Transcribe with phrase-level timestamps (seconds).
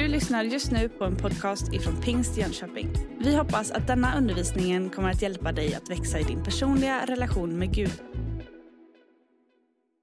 [0.00, 2.88] Du lyssnar just nu på en podcast ifrån Pingst Jönköping.
[3.18, 7.58] Vi hoppas att denna undervisning kommer att hjälpa dig att växa i din personliga relation
[7.58, 8.02] med Gud.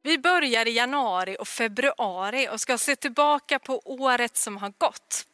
[0.04, 5.26] Vi börjar i januari och februari och ska se tillbaka på året som har gått.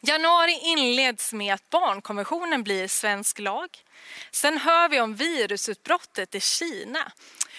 [0.00, 3.68] Januari inleds med att barnkonventionen blir svensk lag.
[4.30, 7.12] Sen hör vi om virusutbrottet i Kina.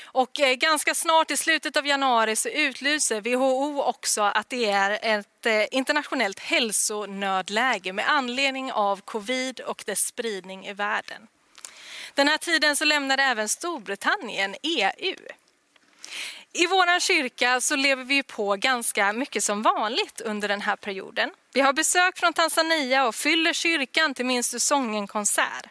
[0.04, 5.00] Och eh, ganska snart i slutet av januari så utlyser WHO också att det är
[5.02, 11.28] ett eh, internationellt hälsonödläge med anledning av covid och dess spridning i världen.
[12.14, 15.16] Den här tiden så lämnade även Storbritannien EU.
[16.54, 21.32] I vår kyrka så lever vi på ganska mycket som vanligt under den här perioden.
[21.54, 25.66] Vi har besök från Tanzania och fyller kyrkan till Minns du sången-konsert.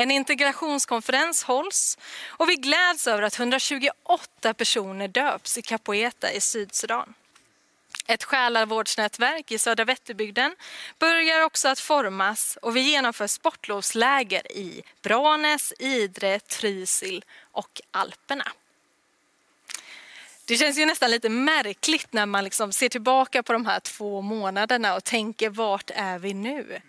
[0.00, 7.14] En integrationskonferens hålls och vi gläds över att 128 personer döps i Capoeta i Sydsudan.
[8.06, 10.56] Ett själavårdsnätverk i södra Vätterbygden
[10.98, 18.52] börjar också att formas och vi genomför sportlovsläger i Branäs, Idre, Trysil och Alperna.
[20.44, 24.20] Det känns ju nästan lite märkligt när man liksom ser tillbaka på de här två
[24.20, 26.80] månaderna och tänker vart är vi nu?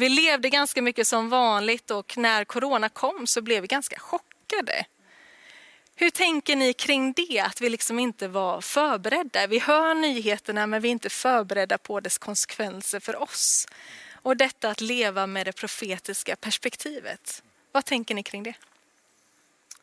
[0.00, 4.84] Vi levde ganska mycket som vanligt och när corona kom så blev vi ganska chockade.
[5.94, 9.46] Hur tänker ni kring det, att vi liksom inte var förberedda?
[9.46, 13.66] Vi hör nyheterna men vi är inte förberedda på dess konsekvenser för oss.
[14.12, 17.42] Och detta att leva med det profetiska perspektivet.
[17.72, 18.54] Vad tänker ni kring det?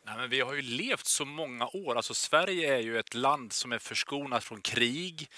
[0.08, 1.96] Nej, men vi har ju levt så många år.
[1.96, 5.28] Alltså, Sverige är ju ett land som är förskonat från krig.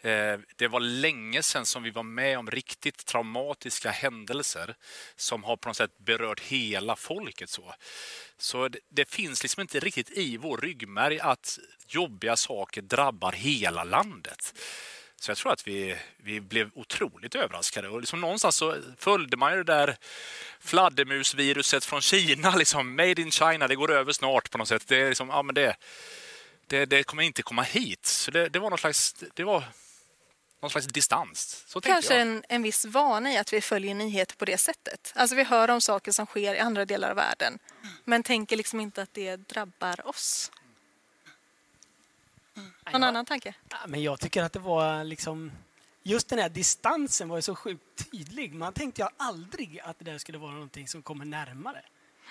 [0.00, 4.74] Eh, det var länge sedan som vi var med om riktigt traumatiska händelser
[5.16, 7.50] som har på något sätt berört hela folket.
[7.50, 7.74] Så,
[8.38, 11.58] så det, det finns liksom inte riktigt i vår ryggmärg att
[11.88, 14.54] jobbiga saker drabbar hela landet.
[15.20, 17.88] Så jag tror att vi, vi blev otroligt överraskade.
[17.88, 19.96] Och liksom någonstans så följde man ju det där
[20.60, 22.56] fladdermusviruset från Kina.
[22.56, 24.88] Liksom, made in China, det går över snart på något sätt.
[24.88, 25.76] Det, är liksom, ja, men det,
[26.66, 28.06] det, det kommer inte komma hit.
[28.06, 29.64] Så det, det var någon slags, det var
[30.62, 31.64] någon slags distans.
[31.66, 35.12] Så Kanske en, en viss vana i att vi följer nyheter på det sättet.
[35.14, 37.58] Alltså vi hör om saker som sker i andra delar av världen
[38.04, 40.50] men tänker liksom inte att det drabbar oss.
[42.92, 43.54] Någon annan tanke?
[43.68, 45.52] Ja, men jag tycker att det var liksom...
[46.02, 48.54] Just den här distansen var så sjukt tydlig.
[48.54, 51.82] Man tänkte jag aldrig att det där skulle vara någonting som kommer närmare.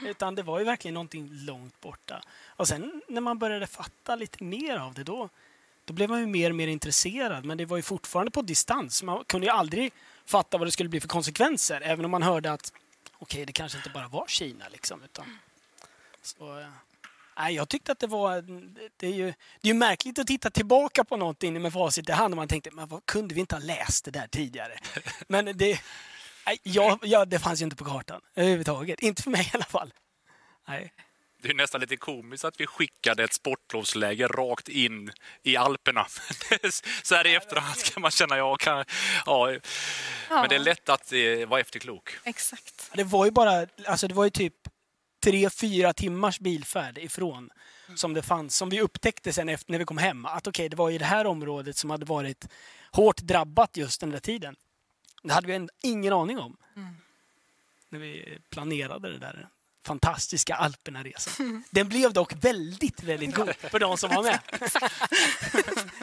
[0.06, 2.22] Utan det var ju verkligen någonting långt borta.
[2.48, 5.30] Och sen när man började fatta lite mer av det då,
[5.86, 7.46] då blev man ju mer och mer intresserad.
[7.46, 9.04] Men det var ju fortfarande på distans.
[9.04, 9.94] Man kunde ju aldrig
[10.26, 11.82] fatta vad det skulle bli för konsekvenser.
[11.82, 15.04] Även om man hörde att okej, okay, det kanske inte bara var Kina liksom.
[15.04, 15.40] Utan,
[16.22, 16.66] så,
[17.40, 18.42] Nej, jag tyckte att det var...
[18.98, 19.26] Det är, ju,
[19.62, 22.48] det är ju märkligt att titta tillbaka på någonting med facit i hand och man
[22.48, 24.80] tänkte, men vad, kunde vi inte ha läst det där tidigare?
[25.28, 25.82] Men det...
[26.46, 29.00] Nej, ja, ja, det fanns ju inte på kartan överhuvudtaget.
[29.00, 29.94] Inte för mig i alla fall.
[30.68, 30.94] Nej.
[31.42, 35.12] Det är nästan lite komiskt att vi skickade ett sportlovsläger rakt in
[35.44, 36.06] i Alperna.
[37.04, 38.86] Så här i efterhand kan man känna, ja, kan,
[39.26, 39.58] ja.
[40.30, 42.18] Men det är lätt att eh, vara efterklok.
[42.24, 42.92] Exakt.
[42.94, 44.59] Det var ju bara, alltså det var ju typ
[45.20, 47.50] tre, fyra timmars bilfärd ifrån
[47.96, 50.26] som det fanns, som vi upptäckte sen efter när vi kom hem.
[50.26, 52.48] Att okej, okay, det var i det här området som hade varit
[52.92, 54.56] hårt drabbat just den där tiden.
[55.24, 56.58] Det hade vi ingen aning om.
[56.76, 56.96] Mm.
[57.90, 59.50] När vi planerade det där
[59.86, 61.64] fantastiska Alperna-resan.
[61.70, 64.40] Den blev dock väldigt, väldigt god för de som var med.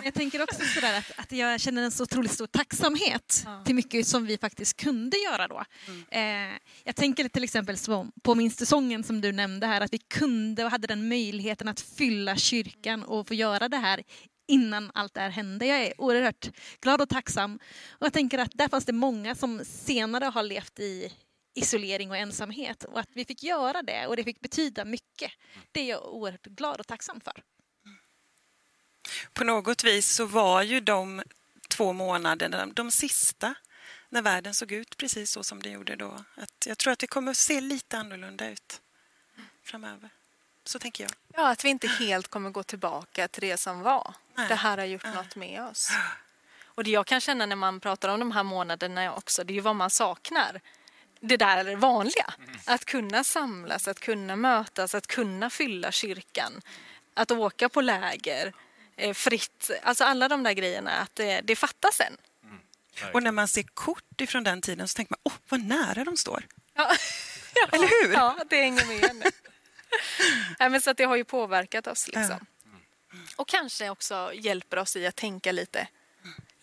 [0.04, 3.62] jag tänker också sådär att, att jag känner en så otroligt stor tacksamhet ja.
[3.64, 5.64] till mycket som vi faktiskt kunde göra då.
[5.86, 6.52] Mm.
[6.52, 7.76] Eh, jag tänker till exempel
[8.22, 12.36] på minstesången som du nämnde här, att vi kunde och hade den möjligheten att fylla
[12.36, 14.02] kyrkan och få göra det här
[14.48, 15.66] innan allt det här hände.
[15.66, 16.50] Jag är oerhört
[16.80, 17.58] glad och tacksam.
[17.88, 21.12] Och jag tänker att där fanns det många som senare har levt i,
[21.56, 25.32] isolering och ensamhet och att vi fick göra det och det fick betyda mycket.
[25.72, 27.42] Det är jag oerhört glad och tacksam för.
[29.32, 31.22] På något vis så var ju de
[31.68, 33.54] två månaderna de sista
[34.08, 36.24] när världen såg ut precis så som det gjorde då.
[36.34, 38.80] Att jag tror att det kommer att se lite annorlunda ut
[39.62, 40.10] framöver.
[40.64, 41.12] Så tänker jag.
[41.34, 44.14] Ja, att vi inte helt kommer gå tillbaka till det som var.
[44.34, 44.48] Nej.
[44.48, 45.14] Det här har gjort Nej.
[45.14, 45.90] något med oss.
[46.64, 49.54] Och det jag kan känna när man pratar om de här månaderna också, det är
[49.54, 50.60] ju vad man saknar
[51.20, 52.34] det där vanliga.
[52.64, 56.62] Att kunna samlas, att kunna mötas, att kunna fylla kyrkan.
[57.14, 58.52] Att åka på läger
[58.96, 59.70] eh, fritt.
[59.82, 62.16] Alltså alla de där grejerna, att det, det fattas en.
[62.44, 62.60] Mm,
[63.12, 66.16] och när man ser kort ifrån den tiden så tänker man, åh, vad nära de
[66.16, 66.46] står.
[66.74, 66.92] Ja.
[67.54, 67.68] ja.
[67.72, 68.12] Eller hur?
[68.12, 69.32] Ja, det hänger med.
[70.58, 72.08] ja, men så att det har ju påverkat oss.
[72.08, 72.22] Liksom.
[72.30, 72.38] Ja.
[73.36, 75.88] Och kanske också hjälper oss i att tänka lite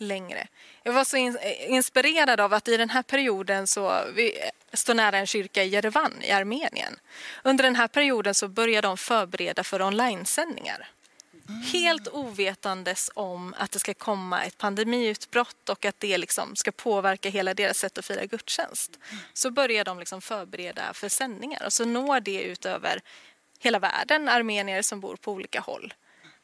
[0.07, 0.47] längre.
[0.83, 4.39] Jag var så in, eh, inspirerad av att i den här perioden så vi
[4.73, 6.99] står nära en kyrka i Jerevan i Armenien.
[7.43, 10.89] Under den här perioden så började de förbereda för onlinesändningar.
[11.73, 17.29] Helt ovetandes om att det ska komma ett pandemiutbrott och att det liksom ska påverka
[17.29, 18.99] hela deras sätt att fira gudstjänst.
[19.33, 23.01] Så börjar de liksom förbereda för sändningar och så når det ut över
[23.59, 25.93] hela världen, armenier som bor på olika håll.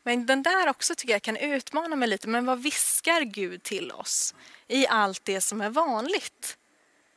[0.10, 2.28] Men den där också tycker jag kan utmana mig lite.
[2.28, 4.36] Men vad viskar Gud till oss
[4.68, 6.58] i allt det som är vanligt?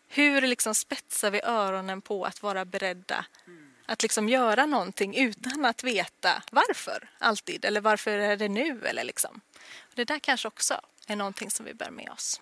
[0.09, 3.25] Hur liksom spetsar vi öronen på att vara beredda
[3.87, 9.05] att liksom göra någonting utan att veta varför alltid eller varför är det nu eller
[9.05, 9.41] liksom.
[9.95, 12.41] Det där kanske också är någonting som vi bär med oss.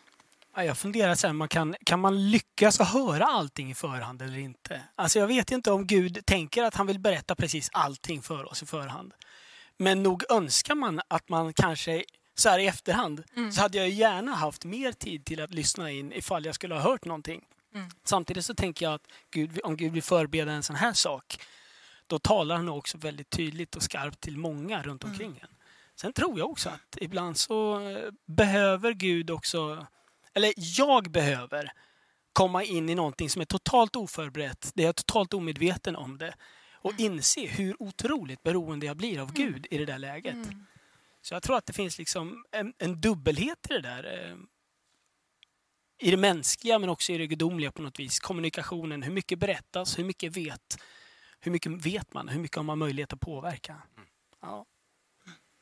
[0.54, 4.82] Jag funderar så här, man kan, kan man lyckas höra allting i förhand eller inte?
[4.94, 8.62] Alltså jag vet inte om Gud tänker att han vill berätta precis allting för oss
[8.62, 9.14] i förhand.
[9.80, 12.04] Men nog önskar man att man kanske
[12.34, 13.52] så här i efterhand mm.
[13.52, 16.82] så hade jag gärna haft mer tid till att lyssna in ifall jag skulle ha
[16.82, 17.44] hört någonting.
[17.74, 17.90] Mm.
[18.04, 21.40] Samtidigt så tänker jag att Gud, om Gud vill förbereda en sån här sak
[22.06, 25.12] då talar han också väldigt tydligt och skarpt till många runt mm.
[25.12, 25.42] omkring mm.
[25.42, 25.56] en.
[26.00, 29.86] Sen tror jag också att ibland så eh, behöver Gud också,
[30.34, 31.72] eller jag behöver
[32.32, 34.70] komma in i någonting som är totalt oförberett.
[34.74, 36.34] Det är jag totalt omedveten om det
[36.82, 37.12] och mm.
[37.12, 39.34] inse hur otroligt beroende jag blir av mm.
[39.34, 40.34] Gud i det där läget.
[40.34, 40.66] Mm.
[41.22, 44.04] Så jag tror att det finns liksom en, en dubbelhet i det där.
[44.04, 44.36] Eh,
[45.98, 48.20] I det mänskliga men också i det gudomliga på något vis.
[48.20, 50.82] Kommunikationen, hur mycket berättas, hur mycket vet,
[51.40, 53.82] hur mycket vet man, hur mycket har man möjlighet att påverka.
[54.40, 54.66] Ja.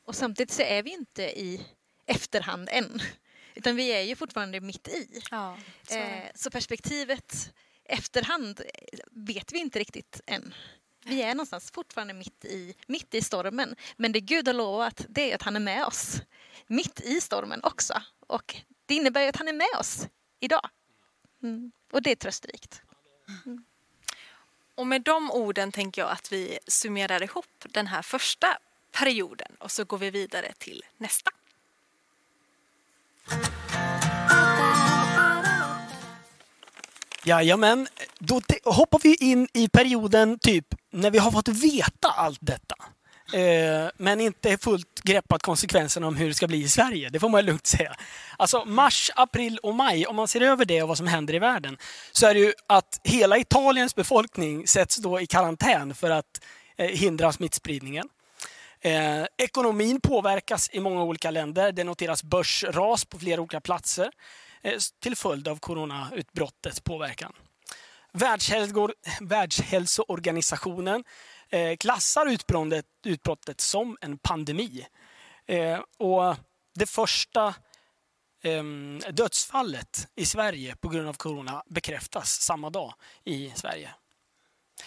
[0.05, 1.67] Och samtidigt så är vi inte i
[2.05, 2.99] efterhand än.
[3.55, 5.21] Utan vi är ju fortfarande mitt i.
[5.31, 8.61] Ja, så, eh, så perspektivet efterhand
[9.11, 10.53] vet vi inte riktigt än.
[11.09, 13.75] Vi är någonstans fortfarande mitt i, mitt i stormen.
[13.97, 16.21] Men det Gud har lovat det är att han är med oss
[16.67, 17.93] mitt i stormen också.
[18.27, 20.07] Och det innebär att han är med oss
[20.39, 20.69] idag.
[21.43, 21.71] Mm.
[21.91, 22.81] Och det är tröstrikt.
[23.45, 23.63] Mm.
[24.75, 28.57] Och med de orden tänker jag att vi summerar ihop den här första
[28.91, 31.31] perioden och så går vi vidare till nästa.
[37.23, 37.87] Jajamän,
[38.19, 42.75] då hoppar vi in i perioden typ när vi har fått veta allt detta.
[43.33, 47.09] Eh, men inte fullt greppat konsekvenserna om hur det ska bli i Sverige.
[47.09, 47.95] Det får man lugnt säga.
[48.37, 51.39] Alltså mars, april och maj, om man ser över det och vad som händer i
[51.39, 51.77] världen,
[52.11, 56.41] så är det ju att hela Italiens befolkning sätts då i karantän för att
[56.77, 58.09] eh, hindra smittspridningen.
[58.81, 61.71] Eh, ekonomin påverkas i många olika länder.
[61.71, 64.11] Det noteras börsras på flera olika platser.
[64.61, 67.33] Eh, till följd av coronautbrottets påverkan.
[69.21, 71.03] Världshälsoorganisationen
[71.49, 74.85] eh, klassar utbrottet, utbrottet som en pandemi.
[75.45, 76.35] Eh, och
[76.75, 77.55] det första
[78.43, 83.89] ehm, dödsfallet i Sverige på grund av corona bekräftas samma dag i Sverige.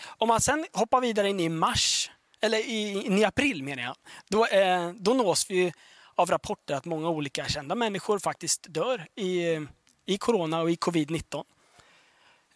[0.04, 2.10] Om man sen hoppar vidare in i mars,
[2.40, 3.96] eller in i april menar jag,
[4.28, 4.46] då,
[4.94, 5.72] då nås vi
[6.14, 9.66] av rapporter att många olika kända människor faktiskt dör i,
[10.06, 11.44] i corona och i covid-19.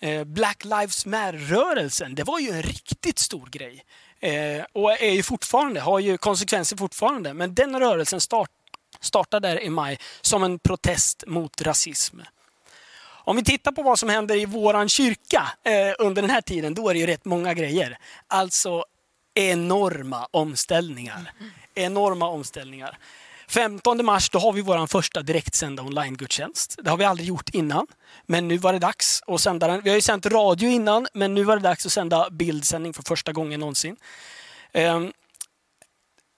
[0.01, 3.85] Eh, Black Lives Matter-rörelsen, det var ju en riktigt stor grej.
[4.21, 7.35] Eh, och är ju fortfarande, har ju konsekvenser fortfarande.
[7.35, 8.51] Men den rörelsen start,
[9.01, 12.21] startade där i maj som en protest mot rasism.
[13.27, 16.75] Om vi tittar på vad som händer i våran kyrka eh, under den här tiden,
[16.75, 17.99] då är det ju rätt många grejer.
[18.27, 18.85] Alltså
[19.35, 21.33] enorma omställningar.
[21.75, 22.99] Enorma omställningar.
[23.49, 26.77] 15 mars då har vi vår första direktsända online-gudstjänst.
[26.83, 27.87] Det har vi aldrig gjort innan.
[28.27, 29.81] Men nu var det dags att sända den.
[29.83, 33.03] Vi har ju sänt radio innan, men nu var det dags att sända bildsändning för
[33.03, 33.97] första gången någonsin.
[34.73, 35.13] Ehm,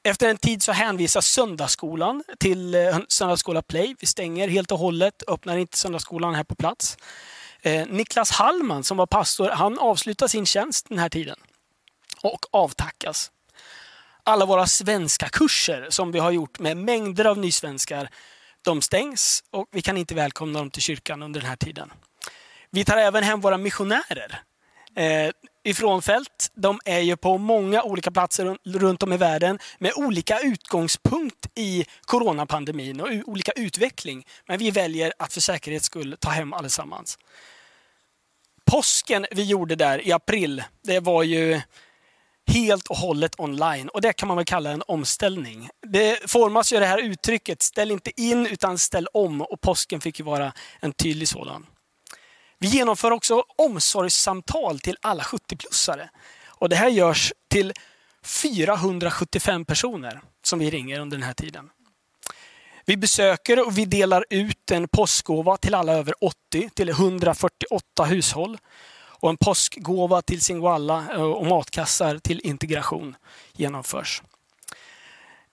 [0.03, 3.97] efter en tid så hänvisas söndagsskolan till eh, Söndagsskola Play.
[4.01, 6.97] Vi stänger helt och hållet, öppnar inte söndagsskolan här på plats.
[7.63, 11.37] Ehm, Niklas Hallman som var pastor, han avslutar sin tjänst den här tiden
[12.23, 13.31] och avtackas
[14.29, 18.09] alla våra svenska kurser som vi har gjort med mängder av nysvenskar,
[18.63, 21.93] de stängs och vi kan inte välkomna dem till kyrkan under den här tiden.
[22.71, 24.43] Vi tar även hem våra missionärer
[24.97, 25.31] eh,
[25.65, 26.51] ifrån fält.
[26.55, 31.85] De är ju på många olika platser runt om i världen med olika utgångspunkt i
[32.03, 34.27] coronapandemin och olika utveckling.
[34.47, 37.19] Men vi väljer att för säkerhets skull ta hem allesammans.
[38.65, 41.61] Påsken vi gjorde där i april, det var ju
[42.49, 43.89] helt och hållet online.
[43.89, 45.69] Och det kan man väl kalla en omställning.
[45.87, 49.43] Det formas ju det här uttrycket, ställ inte in utan ställ om.
[49.43, 51.67] Och påsken fick ju vara en tydlig sådan.
[52.59, 56.09] Vi genomför också omsorgssamtal till alla 70-plussare.
[56.47, 57.73] Och det här görs till
[58.25, 61.71] 475 personer som vi ringer under den här tiden.
[62.87, 68.59] Vi besöker och vi delar ut en påskgåva till alla över 80, till 148 hushåll.
[69.21, 73.17] Och en påskgåva till Singoalla eh, och matkassar till integration
[73.53, 74.23] genomförs.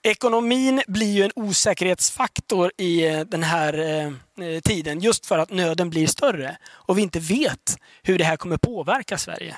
[0.05, 4.05] Ekonomin blir ju en osäkerhetsfaktor i eh, den här eh,
[4.47, 8.37] eh, tiden just för att nöden blir större och vi inte vet hur det här
[8.37, 9.55] kommer påverka Sverige.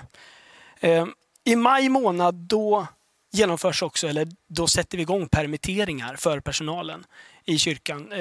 [1.43, 2.87] I maj månad då
[3.31, 7.05] genomförs också, eller då sätter vi igång permitteringar för personalen
[7.45, 8.13] i kyrkan.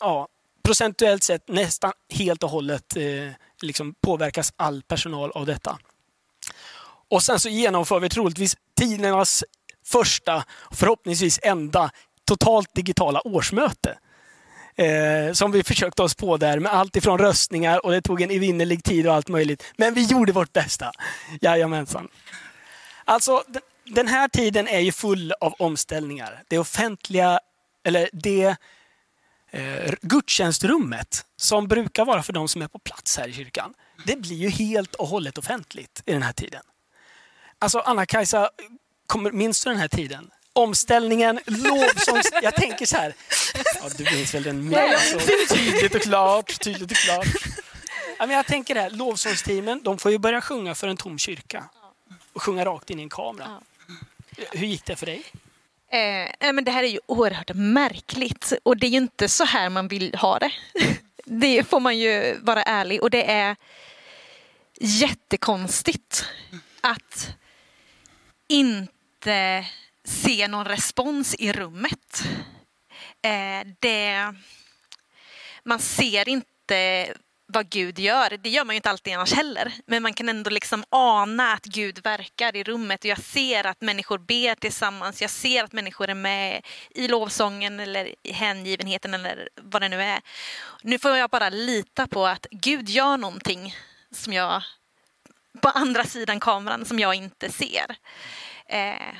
[0.00, 0.28] Ja,
[0.62, 2.96] procentuellt sett nästan helt och hållet
[3.62, 5.78] liksom påverkas all personal av detta.
[7.08, 9.44] Och sen så genomför vi troligtvis tidernas
[9.86, 11.90] första, förhoppningsvis enda,
[12.24, 13.98] totalt digitala årsmöte.
[14.76, 18.30] Eh, som vi försökte oss på där med allt ifrån röstningar och det tog en
[18.30, 19.64] evinnerlig tid och allt möjligt.
[19.76, 20.92] Men vi gjorde vårt bästa.
[21.40, 22.08] Jajamensan.
[23.04, 23.42] Alltså,
[23.84, 26.42] den här tiden är ju full av omställningar.
[26.48, 27.40] Det offentliga,
[27.84, 28.56] eller det
[29.52, 33.74] eh, gudstjänstrummet som brukar vara för de som är på plats här i kyrkan.
[34.04, 36.62] Det blir ju helt och hållet offentligt i den här tiden.
[37.58, 38.50] Alltså Anna-Kajsa,
[39.32, 40.30] minns du den här tiden?
[40.52, 42.30] Omställningen, lovsångs...
[42.42, 43.14] Jag tänker så här.
[43.82, 44.74] Ja, du minns väl den?
[44.74, 45.18] Alltså,
[45.54, 46.60] tydligt och klart.
[46.60, 47.26] Tydligt och klart.
[48.18, 51.18] Ja, men jag tänker det här, lovsångsteamen de får ju börja sjunga för en tom
[51.18, 51.64] kyrka.
[52.32, 53.60] Och sjunga rakt in i en kamera.
[54.52, 55.24] Hur gick det för dig?
[55.92, 59.44] Eh, eh, men det här är ju oerhört märkligt och det är ju inte så
[59.44, 60.52] här man vill ha det.
[61.24, 63.56] Det får man ju vara ärlig och det är
[64.80, 66.24] jättekonstigt
[66.80, 67.34] att
[68.48, 69.66] inte
[70.04, 72.24] se någon respons i rummet.
[73.22, 74.34] Eh, det,
[75.64, 77.08] man ser inte
[77.52, 78.38] vad Gud gör.
[78.42, 79.72] Det gör man ju inte alltid annars heller.
[79.86, 83.80] Men man kan ändå liksom ana att Gud verkar i rummet och jag ser att
[83.80, 85.20] människor ber tillsammans.
[85.22, 90.02] Jag ser att människor är med i lovsången eller i hängivenheten eller vad det nu
[90.02, 90.20] är.
[90.82, 93.76] Nu får jag bara lita på att Gud gör någonting
[94.10, 94.62] som jag
[95.60, 97.96] på andra sidan kameran som jag inte ser.
[98.66, 99.14] Eh,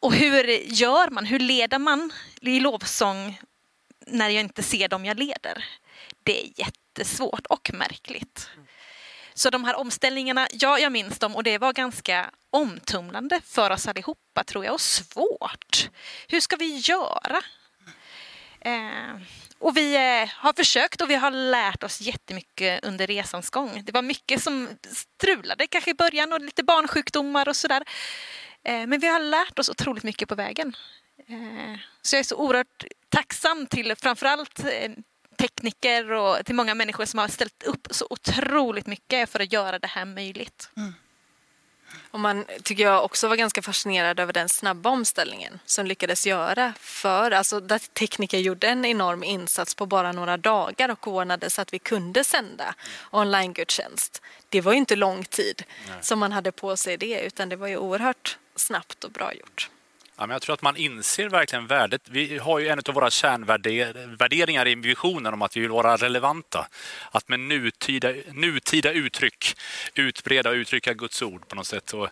[0.00, 1.26] och hur gör man?
[1.26, 3.40] Hur leder man i lovsång
[4.06, 5.64] när jag inte ser dem jag leder?
[6.26, 8.50] Det är jättesvårt och märkligt.
[9.34, 13.88] Så de här omställningarna, ja jag minns dem och det var ganska omtumlande för oss
[13.88, 15.90] allihopa tror jag och svårt.
[16.28, 17.42] Hur ska vi göra?
[18.60, 19.20] Eh,
[19.58, 23.82] och vi eh, har försökt och vi har lärt oss jättemycket under resans gång.
[23.84, 27.82] Det var mycket som strulade kanske i början och lite barnsjukdomar och sådär.
[28.64, 30.76] Eh, men vi har lärt oss otroligt mycket på vägen.
[31.28, 34.64] Eh, så jag är så oerhört tacksam till framförallt
[35.36, 39.78] tekniker och till många människor som har ställt upp så otroligt mycket för att göra
[39.78, 40.70] det här möjligt.
[40.76, 40.94] Mm.
[42.10, 46.72] Och man tycker jag också var ganska fascinerad över den snabba omställningen som lyckades göra
[46.80, 51.62] för, alltså där tekniker gjorde en enorm insats på bara några dagar och ordnade så
[51.62, 52.74] att vi kunde sända
[53.10, 54.22] online-gudstjänst.
[54.48, 55.98] Det var ju inte lång tid Nej.
[56.00, 59.70] som man hade på sig det utan det var ju oerhört snabbt och bra gjort.
[60.18, 62.02] Ja, men jag tror att man inser verkligen värdet.
[62.04, 66.68] Vi har ju en av våra kärnvärderingar i visionen om att vi vill vara relevanta.
[67.10, 69.56] Att med nutida, nutida uttryck
[69.94, 72.08] utbreda och uttrycka Guds ord på något sätt och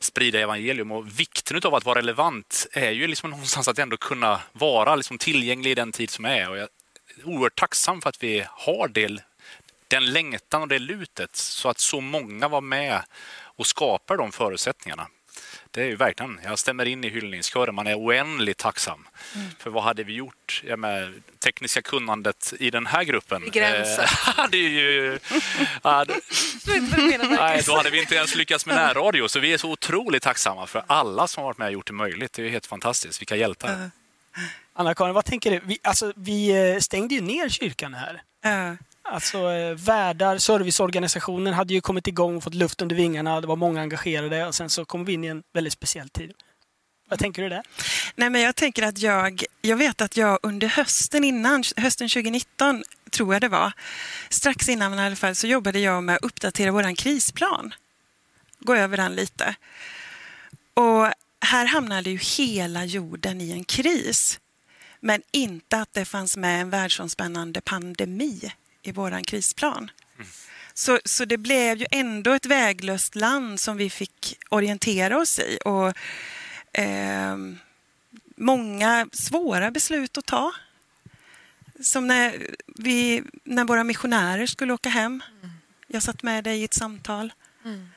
[0.00, 0.92] sprida evangelium.
[0.92, 5.18] Och vikten av att vara relevant är ju liksom någonstans att ändå kunna vara liksom
[5.18, 6.50] tillgänglig i den tid som är.
[6.50, 6.68] Och jag är
[7.24, 9.24] oerhört tacksam för att vi har det,
[9.88, 13.02] den längtan och det lutet så att så många var med
[13.42, 15.06] och skapar de förutsättningarna
[15.70, 17.74] det är ju verkligen, jag stämmer in i hyllningskören.
[17.74, 19.06] Man är oändligt tacksam.
[19.34, 19.46] Mm.
[19.58, 20.62] För vad hade vi gjort?
[20.66, 23.42] Ja, med tekniska kunnandet i den här gruppen?
[23.42, 23.50] Eh,
[24.50, 25.18] det är ju,
[25.82, 26.04] ja,
[27.30, 29.28] nej, då hade vi inte ens lyckats med närradio.
[29.28, 31.92] Så vi är så otroligt tacksamma för alla som har varit med och gjort det
[31.92, 32.32] möjligt.
[32.32, 33.20] Det är helt fantastiskt.
[33.20, 33.90] Vilka hjältar.
[34.72, 35.60] Anna-Karin, vad tänker du?
[35.64, 38.22] Vi, alltså, vi eh, stängde ju ner kyrkan här.
[38.46, 38.74] Uh.
[39.02, 43.40] Alltså eh, värdar, serviceorganisationen hade ju kommit igång och fått luft under vingarna.
[43.40, 46.32] Det var många engagerade och sen så kom vi in i en väldigt speciell tid.
[47.08, 47.62] Vad tänker du där?
[48.14, 52.82] Nej, men jag tänker att jag, jag vet att jag under hösten innan, hösten 2019
[53.10, 53.72] tror jag det var,
[54.28, 57.74] strax innan i alla fall, så jobbade jag med att uppdatera vår krisplan.
[58.58, 59.54] Gå över den lite.
[60.74, 61.06] Och
[61.40, 64.40] här hamnade ju hela jorden i en kris.
[65.00, 69.90] Men inte att det fanns med en världsomspännande pandemi i vår krisplan.
[70.16, 70.28] Mm.
[70.74, 75.58] Så, så det blev ju ändå ett väglöst land som vi fick orientera oss i.
[75.64, 75.96] Och,
[76.80, 77.36] eh,
[78.36, 80.52] många svåra beslut att ta.
[81.80, 85.22] Som när, vi, när våra missionärer skulle åka hem.
[85.86, 87.32] Jag satt med dig i ett samtal.
[87.64, 87.88] Mm.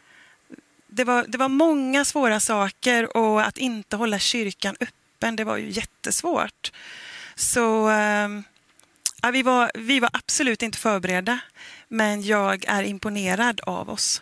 [0.87, 5.57] Det, var, det var många svåra saker och att inte hålla kyrkan öppen, det var
[5.57, 6.71] ju jättesvårt.
[7.35, 8.29] Så Eh,
[9.23, 11.39] ja, vi, var, vi var absolut inte förberedda.
[11.87, 14.21] Men jag är imponerad av oss.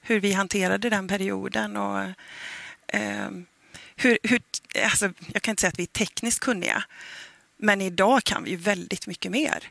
[0.00, 1.76] Hur vi hanterade den perioden.
[1.76, 2.00] Och,
[2.86, 3.30] eh,
[3.96, 4.40] hur, hur,
[4.84, 6.84] alltså, jag kan inte säga att vi är tekniskt kunniga.
[7.56, 9.64] Men idag kan vi väldigt mycket mer.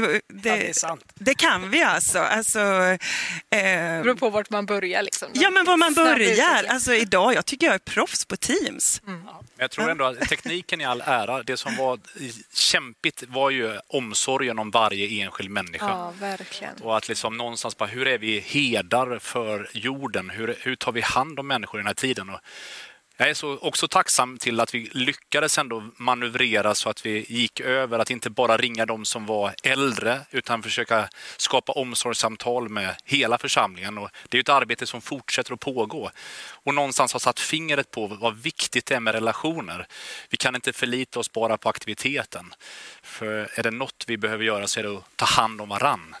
[0.00, 1.04] Det, det, ja, det, är sant.
[1.14, 2.18] Det kan vi alltså.
[2.18, 2.98] alltså eh,
[3.50, 5.02] det beror på vart man börjar.
[5.02, 5.28] Liksom.
[5.32, 6.64] Ja, men var man börjar.
[6.68, 9.02] Alltså, idag, jag tycker jag är proffs på Teams.
[9.06, 9.22] Mm.
[9.56, 11.98] Jag tror ändå att tekniken i all ära, det som var
[12.54, 15.88] kämpigt var ju omsorgen om varje enskild människa.
[15.88, 16.74] Ja, verkligen.
[16.80, 20.30] Och att liksom någonstans bara, hur är vi herdar för jorden?
[20.30, 22.30] Hur, hur tar vi hand om människor i den här tiden?
[22.30, 22.40] Och
[23.16, 27.60] jag är så också tacksam till att vi lyckades ändå manövrera så att vi gick
[27.60, 33.38] över att inte bara ringa de som var äldre utan försöka skapa omsorgssamtal med hela
[33.38, 33.98] församlingen.
[33.98, 36.10] Och det är ett arbete som fortsätter att pågå.
[36.50, 39.86] Och någonstans har satt fingret på vad viktigt det är med relationer.
[40.30, 42.54] Vi kan inte förlita oss bara på aktiviteten.
[43.02, 46.16] För är det något vi behöver göra så är det att ta hand om varann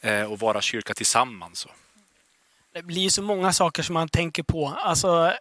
[0.00, 1.66] eh, och vara kyrka tillsammans.
[2.72, 4.68] Det blir så många saker som man tänker på.
[4.68, 5.32] Alltså,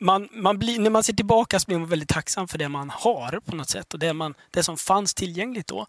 [0.00, 2.90] man, man blir, när man ser tillbaka så blir man väldigt tacksam för det man
[2.90, 5.86] har på något sätt och det, man, det som fanns tillgängligt då.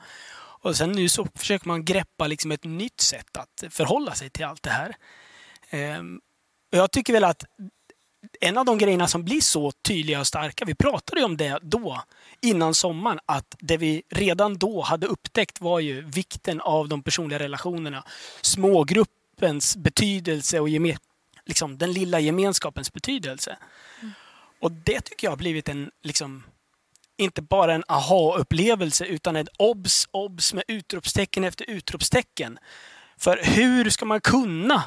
[0.59, 4.45] Och sen nu så försöker man greppa liksom ett nytt sätt att förhålla sig till
[4.45, 4.95] allt det här.
[5.69, 6.21] Ehm,
[6.71, 7.43] och jag tycker väl att
[8.39, 11.59] en av de grejerna som blir så tydliga och starka, vi pratade ju om det
[11.61, 12.01] då
[12.41, 17.39] innan sommaren, att det vi redan då hade upptäckt var ju vikten av de personliga
[17.39, 18.03] relationerna.
[18.41, 20.69] Smågruppens betydelse och
[21.47, 23.57] liksom, den lilla gemenskapens betydelse.
[24.01, 24.13] Mm.
[24.61, 26.43] Och det tycker jag har blivit en, liksom,
[27.17, 32.59] inte bara en aha-upplevelse utan ett obs, obs med utropstecken efter utropstecken.
[33.17, 34.83] För hur ska man kunna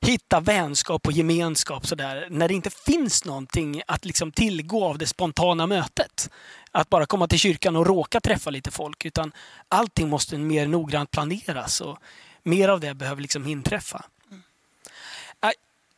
[0.00, 5.06] hitta vänskap och gemenskap sådär när det inte finns någonting att liksom tillgå av det
[5.06, 6.30] spontana mötet?
[6.70, 9.32] Att bara komma till kyrkan och råka träffa lite folk utan
[9.68, 11.98] allting måste mer noggrant planeras och
[12.42, 14.04] mer av det behöver liksom inträffa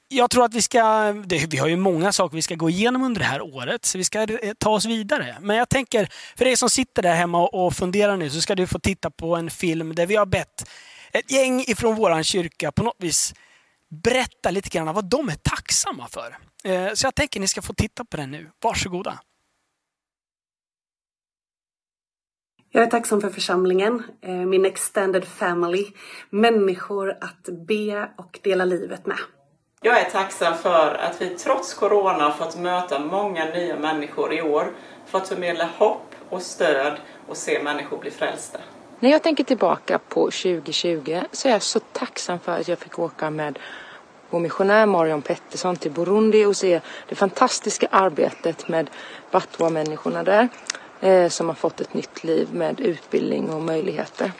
[0.08, 3.02] jag tror att vi ska, det, vi har ju många saker vi ska gå igenom
[3.02, 5.36] under det här året, så vi ska eh, ta oss vidare.
[5.40, 8.66] Men jag tänker, för er som sitter där hemma och funderar nu, så ska du
[8.66, 10.70] få titta på en film där vi har bett
[11.12, 13.34] ett gäng ifrån vår kyrka på något vis
[13.88, 16.36] berätta lite grann vad de är tacksamma för.
[16.64, 18.50] Eh, så jag tänker ni ska få titta på den nu.
[18.62, 19.20] Varsågoda.
[22.70, 25.86] Jag är tacksam för församlingen, eh, min extended family,
[26.30, 29.18] människor att be och dela livet med.
[29.82, 34.72] Jag är tacksam för att vi trots Corona fått möta många nya människor i år.
[35.06, 36.96] Fått förmedla hopp och stöd
[37.28, 38.58] och se människor bli frälsta.
[39.00, 42.98] När jag tänker tillbaka på 2020 så är jag så tacksam för att jag fick
[42.98, 43.58] åka med
[44.30, 48.90] vår missionär Marion Pettersson till Burundi och se det fantastiska arbetet med
[49.30, 50.48] Batwa-människorna där
[51.00, 54.32] eh, som har fått ett nytt liv med utbildning och möjligheter.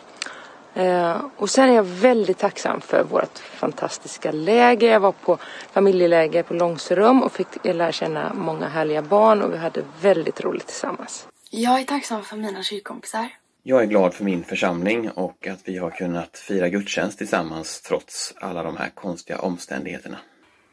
[0.77, 4.93] Eh, och sen är jag väldigt tacksam för vårt fantastiska läger.
[4.93, 5.39] Jag var på
[5.73, 10.67] familjeläger på Långserum och fick lära känna många härliga barn och vi hade väldigt roligt
[10.67, 11.29] tillsammans.
[11.51, 13.29] Jag är tacksam för mina kyrkkompisar.
[13.63, 18.35] Jag är glad för min församling och att vi har kunnat fira gudstjänst tillsammans trots
[18.41, 20.19] alla de här konstiga omständigheterna.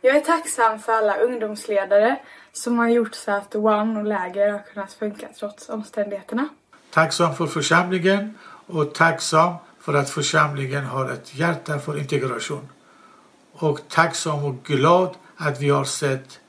[0.02, 2.20] Jag är tacksam för alla ungdomsledare
[2.52, 6.50] som har gjort så att One och läger har kunnat funka trots omständigheterna.
[6.94, 8.38] Tacksam för församlingen
[8.68, 12.70] och tacksam för att församlingen har ett hjärta för integration.
[13.54, 16.40] Och tacksam och glad att vi har sett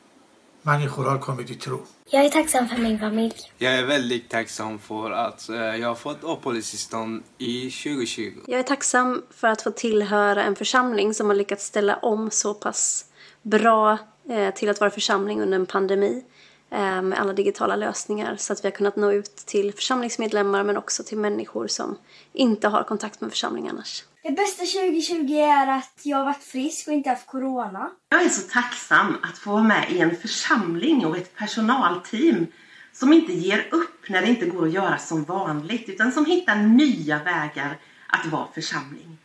[0.62, 1.82] människor har kommit till tro.
[2.10, 3.34] Jag är tacksam för min familj.
[3.58, 8.32] Jag är väldigt tacksam för att eh, jag har fått uppehållstillstånd i 2020.
[8.46, 12.54] Jag är tacksam för att få tillhöra en församling som har lyckats ställa om så
[12.54, 13.04] pass
[13.42, 16.24] bra eh, till att vara församling under en pandemi.
[16.74, 20.76] Eh, med alla digitala lösningar så att vi har kunnat nå ut till församlingsmedlemmar men
[20.76, 21.98] också till människor som
[22.32, 24.04] inte har kontakt med församlingen annars.
[24.22, 27.90] Det bästa 2020 är att jag har varit frisk och inte haft corona.
[28.08, 32.46] Jag är så tacksam att få vara med i en församling och ett personalteam
[32.92, 36.56] som inte ger upp när det inte går att göra som vanligt utan som hittar
[36.56, 39.18] nya vägar att vara församling.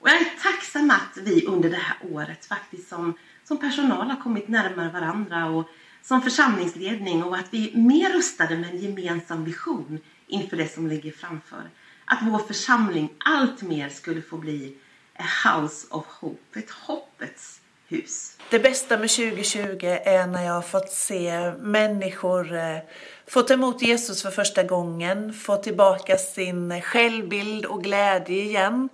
[0.00, 4.22] Och jag är tacksam att vi under det här året faktiskt som, som personal har
[4.22, 5.68] kommit närmare varandra och
[6.02, 10.86] som församlingsledning och att vi är mer rustade med en gemensam vision inför det som
[10.86, 11.70] ligger framför.
[12.04, 14.76] Att vår församling allt mer skulle få bli
[15.18, 17.60] a house of hope, ett hoppets
[17.90, 18.36] hus.
[18.50, 22.78] Det bästa med 2020 är när jag har fått se människor eh,
[23.26, 28.88] få ta emot Jesus för första gången, få tillbaka sin självbild och glädje igen.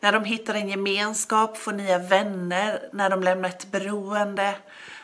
[0.00, 4.54] När de hittar en gemenskap, får nya vänner, när de lämnar ett beroende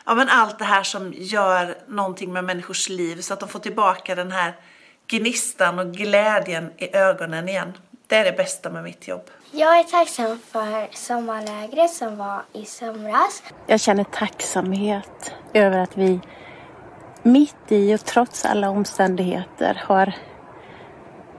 [0.09, 3.59] ja, men allt det här som gör någonting med människors liv så att de får
[3.59, 4.53] tillbaka den här
[5.07, 7.73] gnistan och glädjen i ögonen igen.
[8.07, 9.29] Det är det bästa med mitt jobb.
[9.51, 13.43] Jag är tacksam för sommarlägret som var i somras.
[13.67, 16.19] Jag känner tacksamhet över att vi
[17.23, 20.13] mitt i och trots alla omständigheter har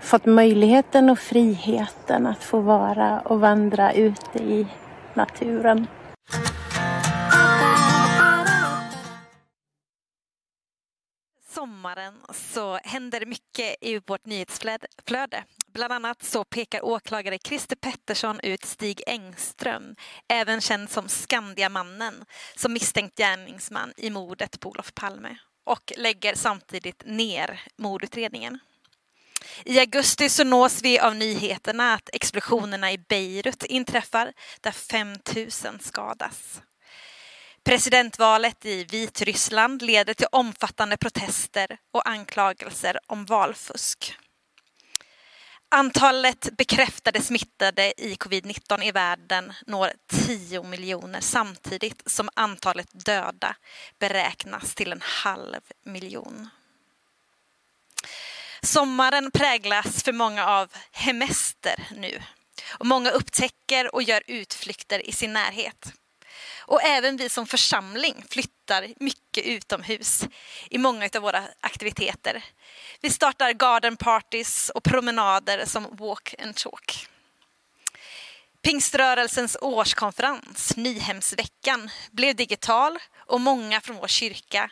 [0.01, 4.67] fått möjligheten och friheten att få vara och vandra ute i
[5.15, 5.87] naturen.
[11.61, 15.45] Sommaren så händer mycket i vårt nyhetsflöde.
[15.73, 19.97] Bland annat så pekar åklagare Christer Pettersson ut Stig Engström,
[20.29, 22.25] även känd som Skandiamannen,
[22.57, 28.59] som misstänkt gärningsman i mordet på Olof Palme och lägger samtidigt ner mordutredningen.
[29.65, 35.81] I augusti så nås vi av nyheterna att explosionerna i Beirut inträffar där 5 000
[35.81, 36.63] skadas.
[37.71, 44.17] Presidentvalet i Vitryssland leder till omfattande protester och anklagelser om valfusk.
[45.69, 49.93] Antalet bekräftade smittade i covid-19 i världen når
[50.27, 53.57] 10 miljoner samtidigt som antalet döda
[53.99, 56.49] beräknas till en halv miljon.
[58.63, 62.23] Sommaren präglas för många av hemester nu
[62.69, 65.93] och många upptäcker och gör utflykter i sin närhet.
[66.71, 70.25] Och även vi som församling flyttar mycket utomhus
[70.71, 72.45] i många av våra aktiviteter.
[73.01, 77.09] Vi startar garden parties och promenader som walk and talk.
[78.63, 84.71] Pingströrelsens årskonferens, Nyhemsveckan, blev digital och många från vår kyrka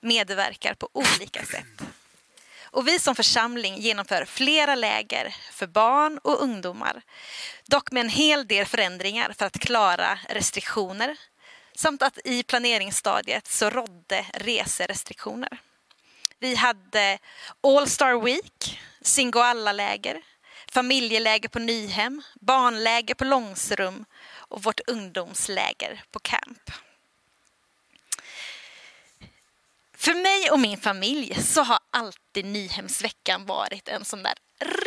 [0.00, 1.82] medverkar på olika sätt.
[2.62, 7.02] Och vi som församling genomför flera läger för barn och ungdomar.
[7.66, 11.16] Dock med en hel del förändringar för att klara restriktioner
[11.74, 15.60] samt att i planeringsstadiet så rådde reserestriktioner.
[16.38, 17.18] Vi hade
[17.60, 20.22] All Star Week, Singoalla-läger,
[20.72, 26.70] familjeläger på Nyhem, barnläger på Långsrum och vårt ungdomsläger på Camp.
[29.96, 34.34] För mig och min familj så har alltid Nyhemsveckan varit en sån där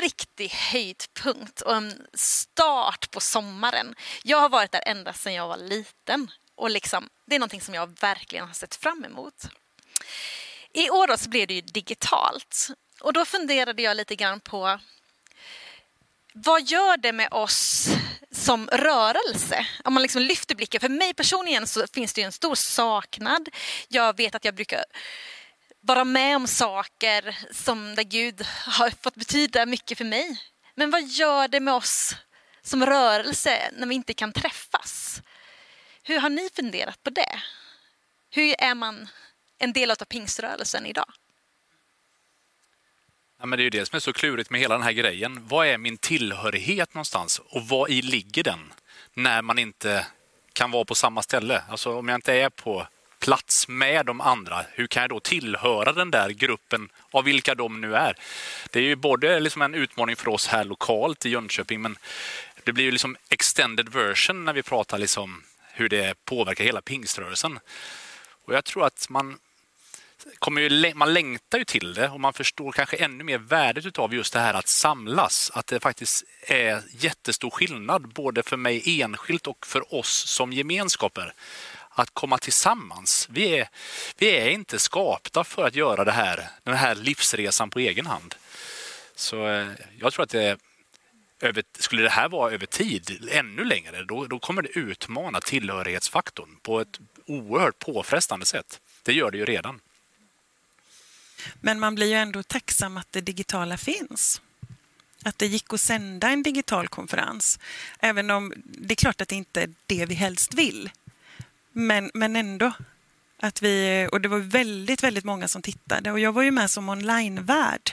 [0.01, 3.95] riktig höjdpunkt och en start på sommaren.
[4.23, 7.73] Jag har varit där ända sedan jag var liten och liksom, det är någonting som
[7.73, 9.43] jag verkligen har sett fram emot.
[10.73, 12.67] I år då så blev det ju digitalt
[13.01, 14.79] och då funderade jag lite grann på
[16.33, 17.87] vad gör det med oss
[18.31, 19.67] som rörelse?
[19.83, 20.81] Om man liksom lyfter blicken.
[20.81, 23.49] För mig personligen så finns det en stor saknad.
[23.87, 24.83] Jag vet att jag brukar
[25.81, 30.41] vara med om saker som där Gud har fått betyda mycket för mig.
[30.75, 32.15] Men vad gör det med oss
[32.61, 35.21] som rörelse när vi inte kan träffas?
[36.05, 37.41] Hur har ni funderat på det?
[38.29, 39.07] Hur är man
[39.57, 41.13] en del av pingströrelsen idag?
[43.39, 45.47] Ja, men det är ju det som är så klurigt med hela den här grejen.
[45.47, 48.73] Vad är min tillhörighet någonstans och vad i ligger den
[49.13, 50.07] när man inte
[50.53, 51.63] kan vara på samma ställe?
[51.69, 52.87] Alltså om jag inte är på
[53.19, 57.81] plats med de andra, hur kan jag då tillhöra den där gruppen av vilka de
[57.81, 58.15] nu är?
[58.71, 61.97] Det är ju både liksom en utmaning för oss här lokalt i Jönköping, men
[62.63, 67.59] det blir ju liksom extended version när vi pratar liksom hur det påverkar hela pingströrelsen.
[68.45, 69.37] Och jag tror att man
[70.39, 74.13] kommer ju, man längtar ju till det och man förstår kanske ännu mer värdet av
[74.13, 75.51] just det här att samlas.
[75.53, 81.33] Att det faktiskt är jättestor skillnad både för mig enskilt och för oss som gemenskaper.
[81.89, 83.27] Att komma tillsammans.
[83.31, 83.69] Vi är,
[84.17, 88.35] vi är inte skapta för att göra det här, den här livsresan på egen hand.
[89.15, 89.67] Så eh,
[89.99, 90.57] jag tror att det
[91.43, 96.49] över, skulle det här vara över tid, ännu längre, då, då kommer det utmana tillhörighetsfaktorn
[96.61, 98.79] på ett oerhört påfrestande sätt.
[99.03, 99.79] Det gör det ju redan.
[101.61, 104.41] Men man blir ju ändå tacksam att det digitala finns.
[105.23, 107.59] Att det gick att sända en digital konferens.
[107.99, 110.89] Även om det är klart att det inte är det vi helst vill.
[111.71, 112.71] Men, men ändå.
[113.39, 116.11] Att vi, och det var väldigt, väldigt många som tittade.
[116.11, 117.91] Och jag var ju med som onlinevärd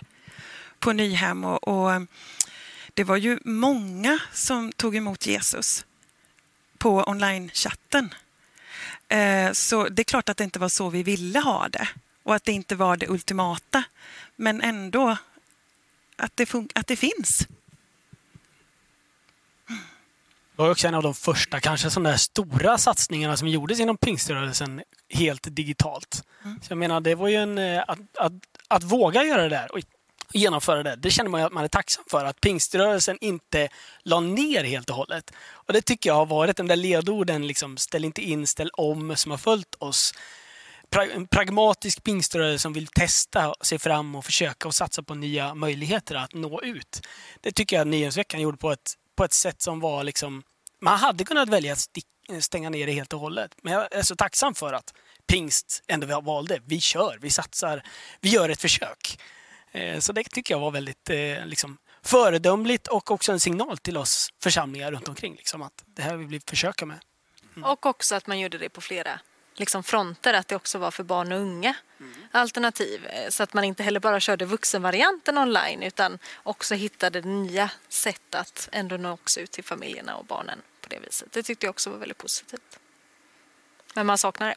[0.78, 1.44] på Nyhem.
[1.44, 2.06] Och, och
[2.94, 5.84] det var ju många som tog emot Jesus
[6.78, 8.14] på online-chatten.
[9.08, 11.88] Eh, så det är klart att det inte var så vi ville ha det
[12.22, 13.84] och att det inte var det ultimata.
[14.36, 15.16] Men ändå
[16.16, 17.46] att det, att det finns.
[20.56, 24.82] Det var också en av de första kanske sådana stora satsningarna som gjordes inom pingströrelsen
[25.08, 26.24] helt digitalt.
[26.44, 26.60] Mm.
[26.62, 27.58] Så jag menar, det var ju en...
[27.58, 28.32] Eh, att, att,
[28.68, 29.68] att våga göra det där.
[29.72, 29.84] Oj,
[30.32, 30.96] genomföra det.
[30.96, 32.24] Det känner man att man är tacksam för.
[32.24, 33.68] Att pingströrelsen inte
[34.02, 35.32] la ner helt och hållet.
[35.50, 39.16] Och det tycker jag har varit de där ledorden, liksom, ställ inte in, ställ om,
[39.16, 40.14] som har följt oss
[40.90, 45.54] pra- en pragmatisk pingströrelse som vill testa sig fram och försöka och satsa på nya
[45.54, 47.06] möjligheter att nå ut.
[47.40, 50.42] Det tycker jag Nyhemsveckan gjorde på ett, på ett sätt som var liksom...
[50.82, 51.88] Man hade kunnat välja att
[52.40, 53.50] stänga ner det helt och hållet.
[53.62, 54.94] Men jag är så tacksam för att
[55.26, 56.60] pingst ändå valde.
[56.64, 57.82] Vi kör, vi satsar,
[58.20, 59.18] vi gör ett försök.
[59.72, 63.96] Eh, Så det tycker jag var väldigt eh, liksom, föredömligt och också en signal till
[63.96, 65.34] oss församlingar runt omkring.
[65.36, 66.98] Liksom, att det här vill vi försöka med.
[67.64, 69.20] Och också att man gjorde det på flera
[69.54, 71.74] liksom fronter, att det också var för barn och unga
[72.32, 73.06] alternativ.
[73.06, 78.34] Eh, Så att man inte heller bara körde vuxenvarianten online utan också hittade nya sätt
[78.34, 81.32] att ändå nå också ut till familjerna och barnen på det viset.
[81.32, 82.78] Det tyckte jag också var väldigt positivt.
[83.94, 84.54] Men man saknar det.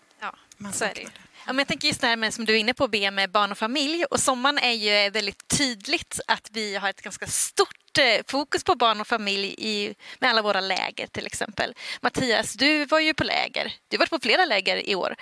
[0.63, 1.02] Ja, så är det.
[1.45, 3.32] Ja, men jag tänker just det här med, som du är inne på, B med
[3.32, 4.06] barn och familj.
[4.06, 8.76] Och sommaren är ju väldigt tydligt att vi har ett ganska stort eh, fokus på
[8.76, 11.73] barn och familj i, med alla våra läger till exempel.
[12.02, 13.73] Mattias, du var ju på läger.
[13.88, 15.15] Du har varit på flera läger i år.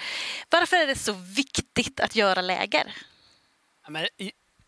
[0.50, 2.94] Varför är det så viktigt att göra läger?
[3.84, 4.08] Ja, Men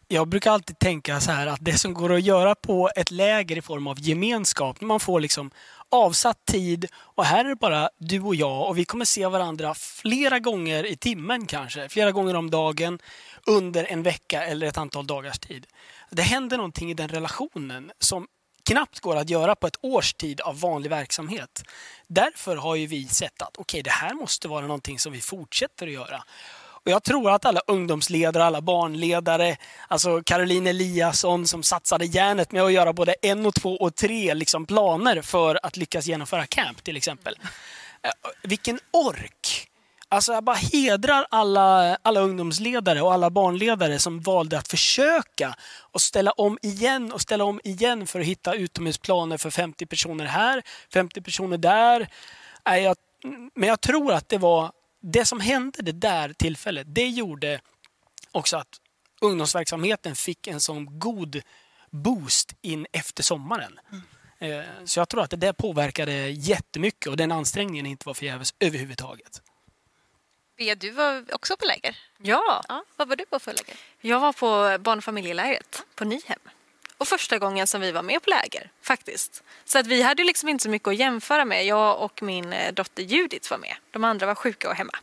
[0.07, 3.57] jag brukar alltid tänka så här att det som går att göra på ett läger
[3.57, 5.51] i form av gemenskap, man får liksom
[5.93, 9.73] avsatt tid och här är det bara du och jag och vi kommer se varandra
[9.73, 12.99] flera gånger i timmen kanske, flera gånger om dagen
[13.45, 15.67] under en vecka eller ett antal dagars tid.
[16.09, 18.27] Det händer någonting i den relationen som
[18.65, 21.63] knappt går att göra på ett års tid av vanlig verksamhet.
[22.07, 25.87] Därför har ju vi sett att okej, det här måste vara någonting som vi fortsätter
[25.87, 26.23] att göra.
[26.85, 32.63] Och jag tror att alla ungdomsledare, alla barnledare, alltså Caroline Eliasson som satsade järnet med
[32.63, 36.83] att göra både en och två och tre liksom planer för att lyckas genomföra camp
[36.83, 37.35] till exempel.
[38.01, 38.11] Eh,
[38.43, 39.69] vilken ork!
[40.09, 45.55] Alltså jag bara hedrar alla, alla ungdomsledare och alla barnledare som valde att försöka
[45.91, 50.25] och ställa om igen och ställa om igen för att hitta utomhusplaner för 50 personer
[50.25, 50.61] här,
[50.93, 52.09] 50 personer där.
[52.69, 52.95] Eh, jag,
[53.55, 54.71] men jag tror att det var
[55.03, 56.87] det som hände det där tillfället.
[56.89, 57.61] Det gjorde
[58.31, 58.67] också att
[59.21, 61.41] ungdomsverksamheten fick en sån god
[61.89, 63.79] boost in efter sommaren.
[64.39, 68.53] Eh, Så jag tror att det där påverkade jättemycket och den ansträngningen inte var förgäves
[68.59, 69.41] överhuvudtaget.
[70.57, 71.97] B, du var också på läger.
[72.17, 72.63] Ja.
[72.67, 72.83] ja.
[72.95, 73.75] Vad var du på för läger?
[74.01, 76.39] Jag var på barn och familjelägret på Nyhem.
[76.97, 79.43] Och första gången som vi var med på läger, faktiskt.
[79.65, 81.65] Så att vi hade liksom inte så mycket att jämföra med.
[81.65, 83.75] Jag och min eh, dotter Judith var med.
[83.91, 84.97] De andra var sjuka och hemma.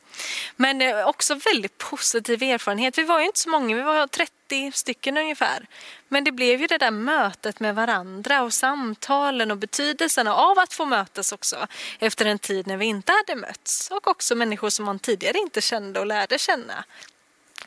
[0.57, 2.98] Men eh, också väldigt positiv erfarenhet.
[2.98, 5.66] Vi var ju inte så många, vi var 30 stycken ungefär.
[6.09, 10.72] Men det blev ju det där mötet med varandra och samtalen och betydelsen av att
[10.72, 11.66] få mötas också
[11.98, 13.90] efter en tid när vi inte hade mötts.
[13.90, 16.85] Och också människor som man tidigare inte kände och lärde känna.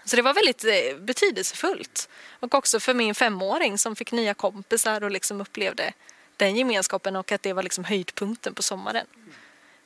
[0.06, 2.10] Så det var väldigt eh, betydelsefullt.
[2.40, 5.94] Och också för min femåring som fick nya kompisar och liksom upplevde
[6.38, 9.06] den gemenskapen och att det var liksom höjdpunkten på sommaren.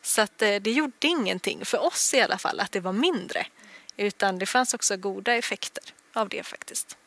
[0.01, 3.45] Så att eh, det gjorde ingenting, för oss i alla fall, att det var mindre.
[3.97, 6.97] Utan det fanns också goda effekter av det faktiskt.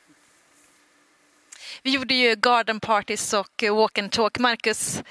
[1.83, 4.39] Vi gjorde ju garden parties och walk and talk.
[4.39, 5.03] Marcus,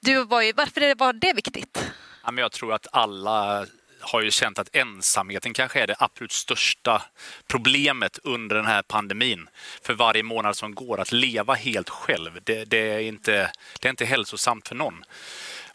[0.00, 1.92] du var ju, varför var det viktigt?
[2.24, 3.66] Ja, men jag tror att alla
[4.00, 7.02] har ju känt att ensamheten kanske är det absolut största
[7.46, 9.48] problemet under den här pandemin.
[9.82, 13.90] För varje månad som går, att leva helt själv, det, det, är, inte, det är
[13.90, 15.04] inte hälsosamt för någon.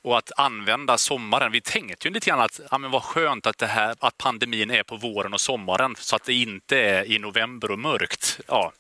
[0.01, 3.57] Och att använda sommaren, vi tänkte ju lite grann att ja, men vad skönt att,
[3.57, 7.19] det här, att pandemin är på våren och sommaren så att det inte är i
[7.19, 8.39] november och mörkt.
[8.47, 8.73] Ja.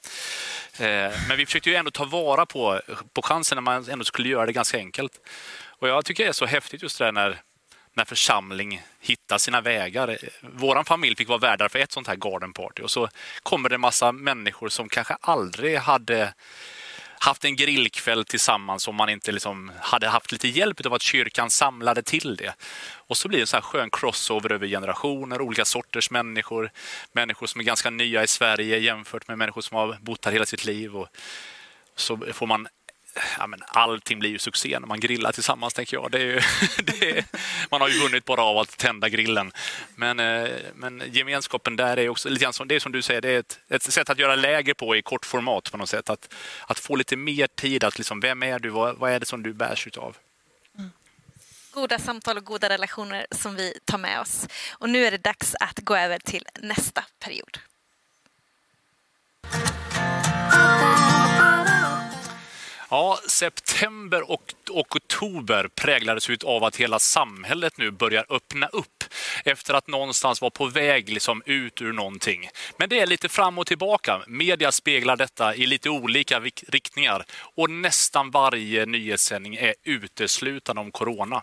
[0.77, 2.81] Eh, men vi försökte ju ändå ta vara på,
[3.13, 5.13] på chansen när man ändå skulle göra det ganska enkelt.
[5.65, 7.41] Och jag tycker det är så häftigt just det där när,
[7.93, 10.17] när församling hittar sina vägar.
[10.41, 13.09] Vår familj fick vara värdar för ett sånt här garden party och så
[13.43, 16.33] kommer det en massa människor som kanske aldrig hade
[17.19, 21.49] haft en grillkväll tillsammans om man inte liksom hade haft lite hjälp av att kyrkan
[21.49, 22.53] samlade till det.
[22.95, 26.71] Och så blir det en så här skön crossover över generationer, olika sorters människor.
[27.11, 30.45] Människor som är ganska nya i Sverige jämfört med människor som har bott här hela
[30.45, 30.95] sitt liv.
[30.95, 31.07] Och
[31.95, 32.67] så får man
[33.37, 36.11] Ja, men allting blir ju succé när man grillar tillsammans, tänker jag.
[36.11, 36.41] Det är ju,
[36.83, 37.25] det är,
[37.71, 39.51] man har ju vunnit bara av att tända grillen.
[39.95, 43.21] Men, eh, men gemenskapen där är också lite grann som, det är som du säger,
[43.21, 46.09] det är ett, ett sätt att göra läger på i kort format på något sätt.
[46.09, 46.33] Att,
[46.67, 49.43] att få lite mer tid, att liksom, vem är du, vad, vad är det som
[49.43, 50.17] du bärs utav?
[50.77, 50.91] Mm.
[51.71, 54.47] Goda samtal och goda relationer som vi tar med oss.
[54.71, 57.59] Och nu är det dags att gå över till nästa period.
[62.93, 69.03] Ja, september och, och oktober präglades ut av att hela samhället nu börjar öppna upp
[69.45, 72.49] efter att någonstans vara på väg liksom ut ur någonting.
[72.77, 74.21] Men det är lite fram och tillbaka.
[74.27, 77.25] Media speglar detta i lite olika riktningar
[77.55, 81.41] och nästan varje nyhetssändning är uteslutande om corona.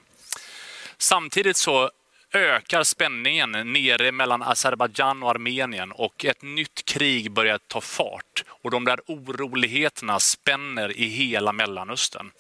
[0.99, 1.91] Samtidigt så
[2.33, 8.45] ökar spänningen nere mellan Azerbajdzjan och Armenien och ett nytt krig börjar ta fart.
[8.49, 12.31] Och de där oroligheterna spänner i hela Mellanöstern.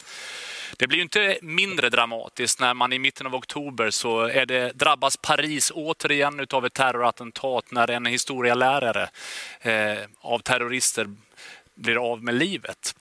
[0.76, 5.16] Det blir inte mindre dramatiskt när man i mitten av oktober så är det, drabbas
[5.16, 9.08] Paris återigen av ett terrorattentat när en historielärare
[9.60, 11.06] eh, av terrorister
[11.74, 12.94] blir av med livet.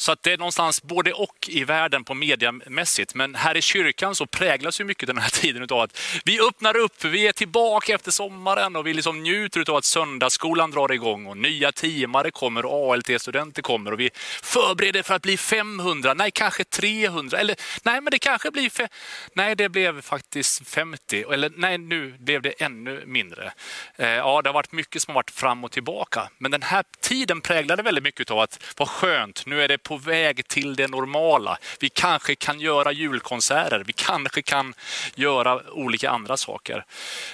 [0.00, 3.14] Så att det är någonstans både och i världen på mediamässigt.
[3.14, 6.76] Men här i kyrkan så präglas ju mycket den här tiden av att vi öppnar
[6.76, 11.26] upp, vi är tillbaka efter sommaren och vi liksom njuter av att söndagsskolan drar igång
[11.26, 14.10] och nya teamare kommer och ALT-studenter kommer och vi
[14.42, 18.88] förbereder för att bli 500, nej kanske 300 eller nej men det kanske blir, fe-
[19.32, 23.52] nej det blev faktiskt 50 eller nej nu blev det ännu mindre.
[23.96, 26.84] Eh, ja det har varit mycket som har varit fram och tillbaka men den här
[27.00, 30.88] tiden präglade väldigt mycket av att vad skönt, nu är det på väg till det
[30.88, 31.58] normala.
[31.80, 34.74] Vi kanske kan göra julkonserter, vi kanske kan
[35.14, 36.84] göra olika andra saker.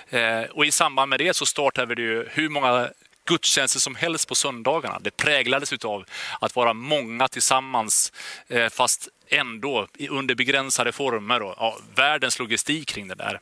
[0.09, 2.89] Eh, och i samband med det så startade vi ju hur många
[3.27, 4.99] gudstjänster som helst på söndagarna.
[5.01, 6.05] Det präglades av
[6.41, 8.13] att vara många tillsammans
[8.49, 13.41] eh, fast ändå under begränsade former och ja, världens logistik kring det där.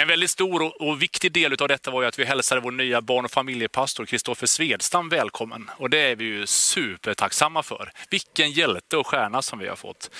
[0.00, 3.00] En väldigt stor och viktig del av detta var ju att vi hälsade vår nya
[3.00, 5.70] barn och familjepastor Kristoffer Svedstam välkommen.
[5.76, 7.92] Och det är vi ju supertacksamma för.
[8.10, 10.10] Vilken hjälte och stjärna som vi har fått.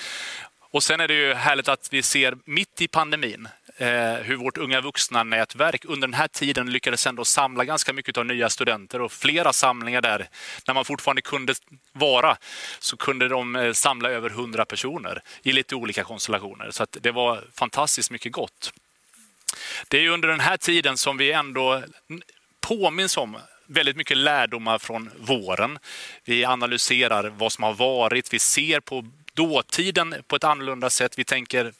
[0.71, 4.57] Och sen är det ju härligt att vi ser mitt i pandemin eh, hur vårt
[4.57, 9.11] unga vuxna-nätverk under den här tiden lyckades ändå samla ganska mycket av nya studenter och
[9.11, 10.29] flera samlingar där,
[10.67, 11.53] när man fortfarande kunde
[11.93, 12.37] vara,
[12.79, 16.71] så kunde de eh, samla över 100 personer i lite olika konstellationer.
[16.71, 18.71] Så att det var fantastiskt mycket gott.
[19.87, 21.83] Det är under den här tiden som vi ändå
[22.59, 25.79] påminns om väldigt mycket lärdomar från våren.
[26.23, 31.23] Vi analyserar vad som har varit, vi ser på dåtiden på ett annorlunda sätt, vi
[31.23, 31.73] tänker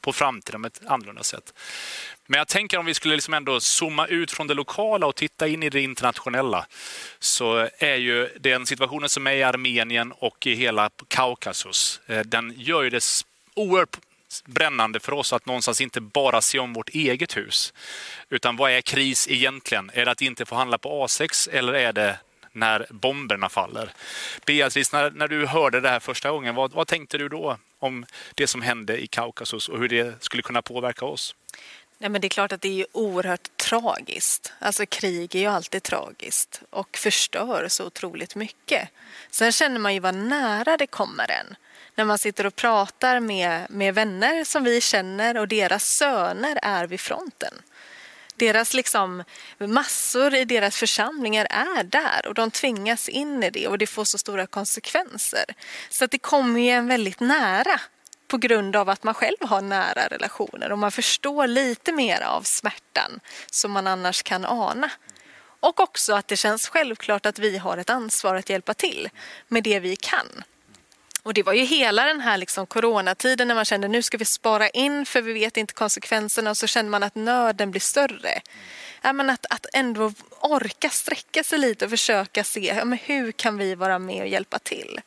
[0.00, 1.52] på framtiden på ett annorlunda sätt.
[2.26, 5.48] Men jag tänker om vi skulle liksom ändå zooma ut från det lokala och titta
[5.48, 6.66] in i det internationella
[7.18, 12.54] så är ju den situationen som är i Armenien och i hela Kaukasus, eh, den
[12.56, 13.04] gör ju det
[13.54, 13.96] oerhört
[14.44, 17.72] brännande för oss att någonstans inte bara se om vårt eget hus.
[18.30, 19.90] Utan vad är kris egentligen?
[19.94, 22.18] Är det att inte få handla på A6 eller är det
[22.52, 23.92] när bomberna faller?
[24.46, 28.06] Beatrice, när, när du hörde det här första gången, vad, vad tänkte du då om
[28.34, 31.34] det som hände i Kaukasus och hur det skulle kunna påverka oss?
[31.98, 34.52] Nej, men det är klart att det är oerhört tragiskt.
[34.58, 38.88] Alltså krig är ju alltid tragiskt och förstör så otroligt mycket.
[39.30, 41.56] Sen känner man ju vad nära det kommer en
[41.96, 46.86] när man sitter och pratar med, med vänner som vi känner och deras söner är
[46.86, 47.54] vid fronten.
[48.36, 49.24] Deras liksom,
[49.58, 54.04] massor i deras församlingar är där och de tvingas in i det och det får
[54.04, 55.44] så stora konsekvenser.
[55.90, 57.80] Så att det kommer ju en väldigt nära
[58.28, 62.42] på grund av att man själv har nära relationer och man förstår lite mer av
[62.42, 64.90] smärtan som man annars kan ana.
[65.60, 69.08] Och också att det känns självklart att vi har ett ansvar att hjälpa till
[69.48, 70.42] med det vi kan.
[71.26, 74.24] Och det var ju hela den här liksom coronatiden när man kände nu ska vi
[74.24, 78.40] spara in för vi vet inte konsekvenserna och så känner man att nöden blir större.
[79.02, 83.32] Ja, men att, att ändå orka sträcka sig lite och försöka se ja, men hur
[83.32, 85.00] kan vi vara med och hjälpa till.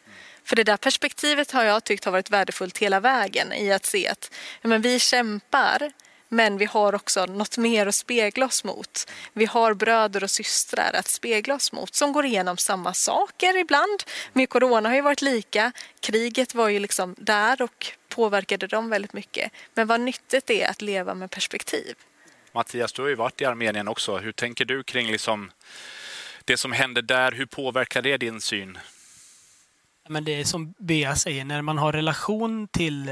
[0.44, 4.08] För det där perspektivet har jag tyckt har varit värdefullt hela vägen i att se
[4.08, 5.92] att ja, men vi kämpar
[6.30, 9.12] men vi har också något mer att spegla oss mot.
[9.34, 14.04] Vi har bröder och systrar att spegla oss mot som går igenom samma saker ibland.
[14.34, 15.72] Med corona har ju varit lika.
[16.00, 19.52] Kriget var ju liksom där och påverkade dem väldigt mycket.
[19.74, 21.96] Men vad nyttigt det är att leva med perspektiv.
[22.52, 24.18] Mattias, du har ju varit i Armenien också.
[24.18, 25.52] Hur tänker du kring liksom
[26.46, 27.32] det som hände där?
[27.32, 28.78] Hur påverkar det din syn?
[30.10, 33.10] Men det är som Bea säger, när man har relation till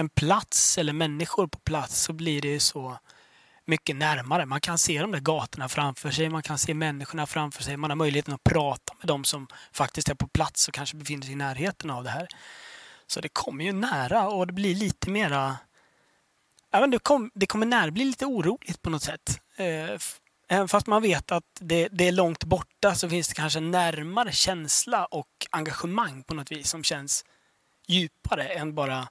[0.00, 2.98] en plats eller människor på plats så blir det ju så
[3.64, 4.46] mycket närmare.
[4.46, 7.90] Man kan se de där gatorna framför sig, man kan se människorna framför sig, man
[7.90, 11.32] har möjligheten att prata med de som faktiskt är på plats och kanske befinner sig
[11.32, 12.28] i närheten av det här.
[13.06, 15.56] Så det kommer ju nära och det blir lite mera...
[16.70, 19.40] Ja, det, kom, det kommer nära bli lite oroligt på något sätt.
[19.56, 19.98] Eh,
[20.48, 23.58] Även eh, fast man vet att det, det, är långt borta så finns det kanske
[23.58, 27.24] en närmare känsla och engagemang på något vis som känns
[27.86, 29.08] djupare än bara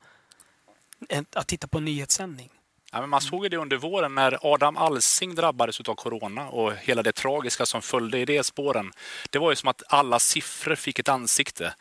[1.36, 2.50] att titta på en nyhetssändning.
[2.92, 7.04] Ja, men man såg det under våren när Adam Alsing drabbades av corona och hela
[7.04, 8.92] det tragiska som följde i det spåren.
[9.30, 11.74] Det var ju som att alla siffror fick ett ansikte.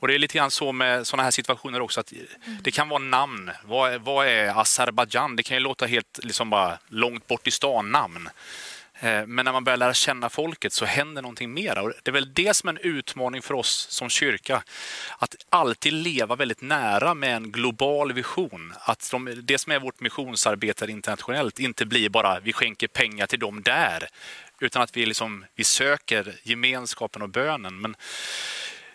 [0.00, 2.26] Och det är lite grann så med sådana här situationer också att mm.
[2.62, 3.50] det kan vara namn.
[3.64, 5.36] Vad är, vad är Azerbajdzjan?
[5.36, 8.28] Det kan ju låta helt liksom bara långt bort i stan namn.
[9.00, 11.82] Eh, men när man börjar lära känna folket så händer någonting mera.
[11.82, 14.62] Och det är väl det som är en utmaning för oss som kyrka.
[15.18, 18.72] Att alltid leva väldigt nära med en global vision.
[18.80, 23.38] Att de, det som är vårt missionsarbete internationellt inte blir bara vi skänker pengar till
[23.38, 24.08] dem där.
[24.60, 27.80] Utan att vi, liksom, vi söker gemenskapen och bönen.
[27.80, 27.96] Men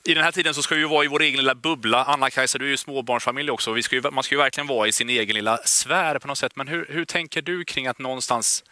[0.06, 2.04] i den här tiden så ska vi vara i vår egen lilla bubbla.
[2.04, 3.72] Anna-Kajsa, du är ju småbarnsfamilj också.
[3.72, 6.38] Vi ska ju, man ska ju verkligen vara i sin egen lilla sfär på något
[6.38, 6.56] sätt.
[6.56, 8.64] Men hur, hur tänker du kring att någonstans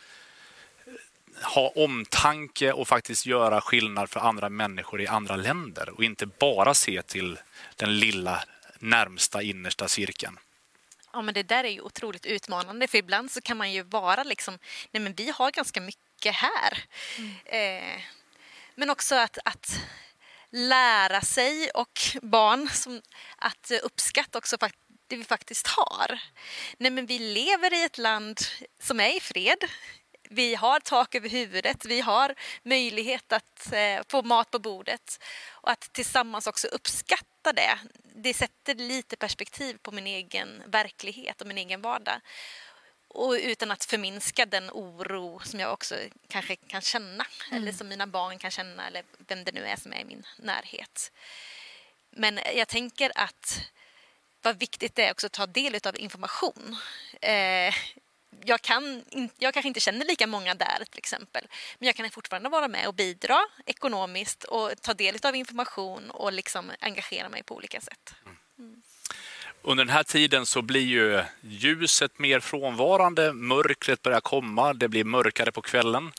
[1.44, 6.74] ha omtanke och faktiskt göra skillnad för andra människor i andra länder och inte bara
[6.74, 7.40] se till
[7.76, 8.44] den lilla
[8.80, 10.40] närmsta innersta cirkeln?
[11.14, 14.24] Ja, men det där är ju otroligt utmanande för ibland så kan man ju vara
[14.24, 14.60] liksom,
[14.92, 16.84] nej men vi har ganska mycket här.
[17.18, 17.36] Mm.
[17.46, 18.02] Eh,
[18.76, 19.80] men också att, att
[20.52, 23.02] lära sig och barn som,
[23.36, 24.58] att uppskatta också
[25.08, 26.20] det vi faktiskt har.
[26.78, 28.40] Nej, men vi lever i ett land
[28.80, 29.58] som är i fred.
[30.34, 35.72] Vi har tak över huvudet, vi har möjlighet att eh, få mat på bordet och
[35.72, 37.80] att tillsammans också uppskatta det.
[38.16, 42.22] Det sätter lite perspektiv på min egen verklighet och min egen vardag.
[43.08, 45.96] Och utan att förminska den oro som jag också
[46.28, 47.62] kanske kan känna mm.
[47.64, 50.28] eller som mina barn kan känna eller vem det nu är som är i min
[50.38, 51.12] närhet.
[52.10, 53.62] Men jag tänker att
[54.42, 56.78] vad viktigt det är också att ta del av information.
[57.22, 57.74] Eh,
[58.46, 59.04] jag, kan,
[59.38, 61.48] jag kanske inte känner lika många där till exempel,
[61.80, 66.34] men jag kan fortfarande vara med och bidra ekonomiskt och ta del av information och
[66.34, 68.14] liksom engagera mig på olika sätt.
[68.60, 68.82] Mm.
[69.64, 75.04] Under den här tiden så blir ju ljuset mer frånvarande, mörkret börjar komma, det blir
[75.04, 76.12] mörkare på kvällen.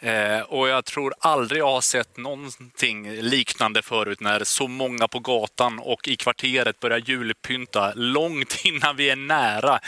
[0.00, 5.18] Eh, och jag tror aldrig jag har sett någonting liknande förut när så många på
[5.18, 9.80] gatan och i kvarteret börjar julpynta långt innan vi är nära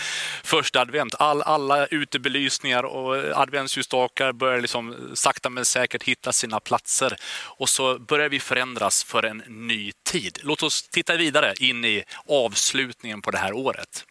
[0.43, 1.15] första advent.
[1.19, 7.17] All, alla utebelysningar och adventsljusstakar börjar liksom sakta men säkert hitta sina platser.
[7.45, 10.39] Och så börjar vi förändras för en ny tid.
[10.43, 14.05] Låt oss titta vidare in i avslutningen på det här året.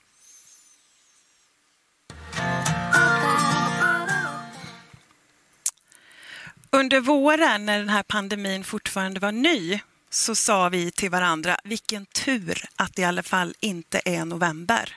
[6.72, 12.06] Under våren när den här pandemin fortfarande var ny så sa vi till varandra, vilken
[12.06, 14.96] tur att det i alla fall inte är november.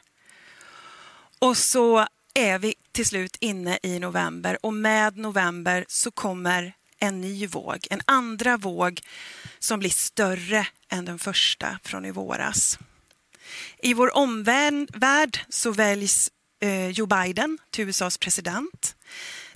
[1.39, 7.21] Och så är vi till slut inne i november och med november så kommer en
[7.21, 9.01] ny våg, en andra våg
[9.59, 12.79] som blir större än den första från i våras.
[13.79, 18.97] I vår omvärld så väljs eh, Joe Biden till USAs president.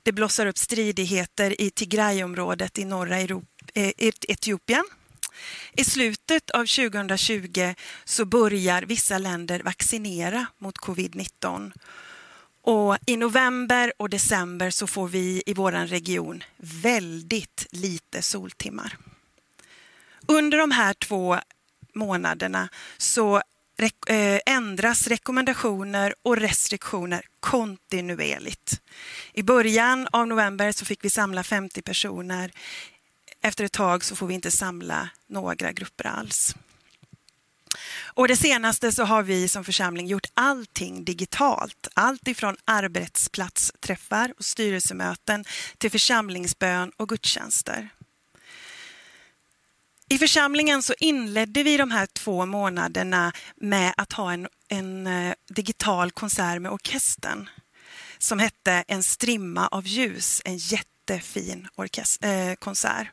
[0.06, 3.92] Det blossar upp stridigheter i Tigrayområdet i norra eh,
[4.28, 4.84] Etiopien.
[5.72, 11.72] I slutet av 2020 så börjar vissa länder vaccinera mot covid-19.
[12.62, 18.96] Och I november och december så får vi i vår region väldigt lite soltimmar.
[20.26, 21.38] Under de här två
[21.94, 23.42] månaderna så
[23.78, 28.80] Eh, ändras rekommendationer och restriktioner kontinuerligt.
[29.32, 32.52] I början av november så fick vi samla 50 personer.
[33.42, 36.54] Efter ett tag så får vi inte samla några grupper alls.
[37.98, 41.88] Och det senaste så har vi som församling gjort allting digitalt.
[41.94, 45.44] Allt ifrån arbetsplatsträffar och styrelsemöten
[45.78, 47.88] till församlingsbön och gudstjänster.
[50.08, 55.34] I församlingen så inledde vi de här två månaderna med att ha en, en eh,
[55.48, 57.48] digital konsert med orkestern
[58.18, 61.68] som hette En strimma av ljus, en jättefin
[62.20, 63.08] äh, konsert.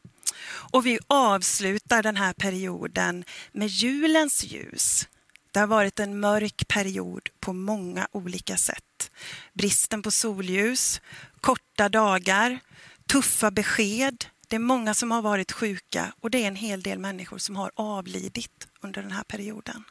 [0.45, 5.07] Och vi avslutar den här perioden med julens ljus.
[5.51, 9.11] Det har varit en mörk period på många olika sätt.
[9.53, 11.01] Bristen på solljus,
[11.41, 12.59] korta dagar,
[13.07, 16.99] tuffa besked, det är många som har varit sjuka och det är en hel del
[16.99, 19.83] människor som har avlidit under den här perioden.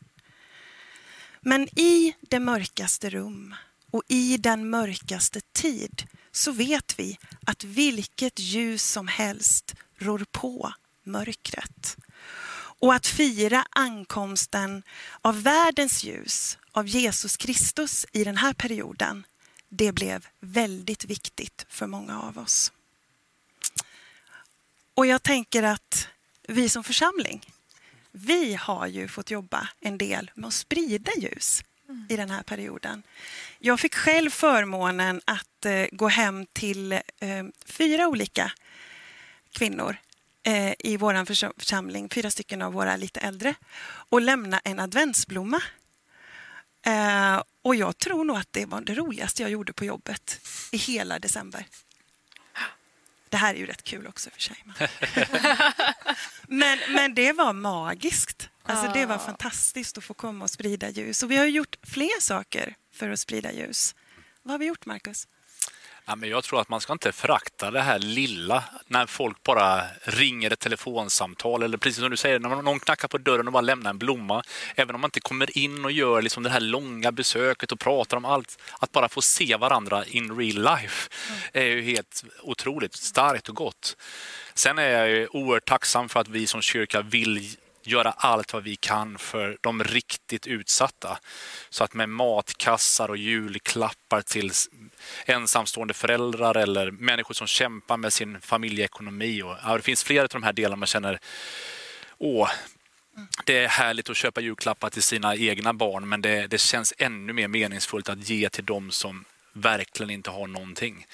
[1.40, 3.54] Men i det mörkaste rum
[3.90, 10.72] och i den mörkaste tid så vet vi att vilket ljus som helst rår på
[11.04, 11.96] mörkret.
[12.54, 14.82] Och att fira ankomsten
[15.20, 19.26] av världens ljus, av Jesus Kristus i den här perioden,
[19.68, 22.72] det blev väldigt viktigt för många av oss.
[24.94, 26.08] Och jag tänker att
[26.48, 27.46] vi som församling,
[28.12, 32.06] vi har ju fått jobba en del med att sprida ljus mm.
[32.08, 33.02] i den här perioden.
[33.58, 37.00] Jag fick själv förmånen att eh, gå hem till eh,
[37.64, 38.52] fyra olika
[39.52, 39.96] kvinnor
[40.42, 41.24] eh, i vår
[41.58, 45.62] församling, fyra stycken av våra lite äldre, och lämna en adventsblomma.
[46.86, 50.40] Eh, och jag tror nog att det var det roligaste jag gjorde på jobbet
[50.70, 51.66] i hela december.
[53.32, 54.56] Det här är ju rätt kul också för sig.
[56.48, 58.48] men, men det var magiskt.
[58.62, 61.22] Alltså, Det var fantastiskt att få komma och sprida ljus.
[61.22, 63.94] Och vi har gjort fler saker för att sprida ljus.
[64.42, 65.28] Vad har vi gjort, Marcus?
[66.06, 69.82] Ja, men jag tror att man ska inte förakta det här lilla när folk bara
[70.02, 73.60] ringer ett telefonsamtal eller precis som du säger, när någon knackar på dörren och bara
[73.60, 74.42] lämnar en blomma.
[74.74, 78.16] Även om man inte kommer in och gör liksom det här långa besöket och pratar
[78.16, 78.58] om allt.
[78.78, 81.10] Att bara få se varandra in real life
[81.52, 83.96] är ju helt otroligt starkt och gott.
[84.54, 88.62] Sen är jag ju oerhört tacksam för att vi som kyrka vill göra allt vad
[88.62, 91.18] vi kan för de riktigt utsatta.
[91.70, 94.50] Så att med matkassar och julklappar till
[95.24, 99.42] ensamstående föräldrar eller människor som kämpar med sin familjeekonomi.
[99.42, 101.18] Och, ja, det finns flera av de här delarna man känner
[102.18, 102.50] åh,
[103.44, 107.32] det är härligt att köpa julklappar till sina egna barn men det, det känns ännu
[107.32, 111.06] mer meningsfullt att ge till dem som verkligen inte har någonting.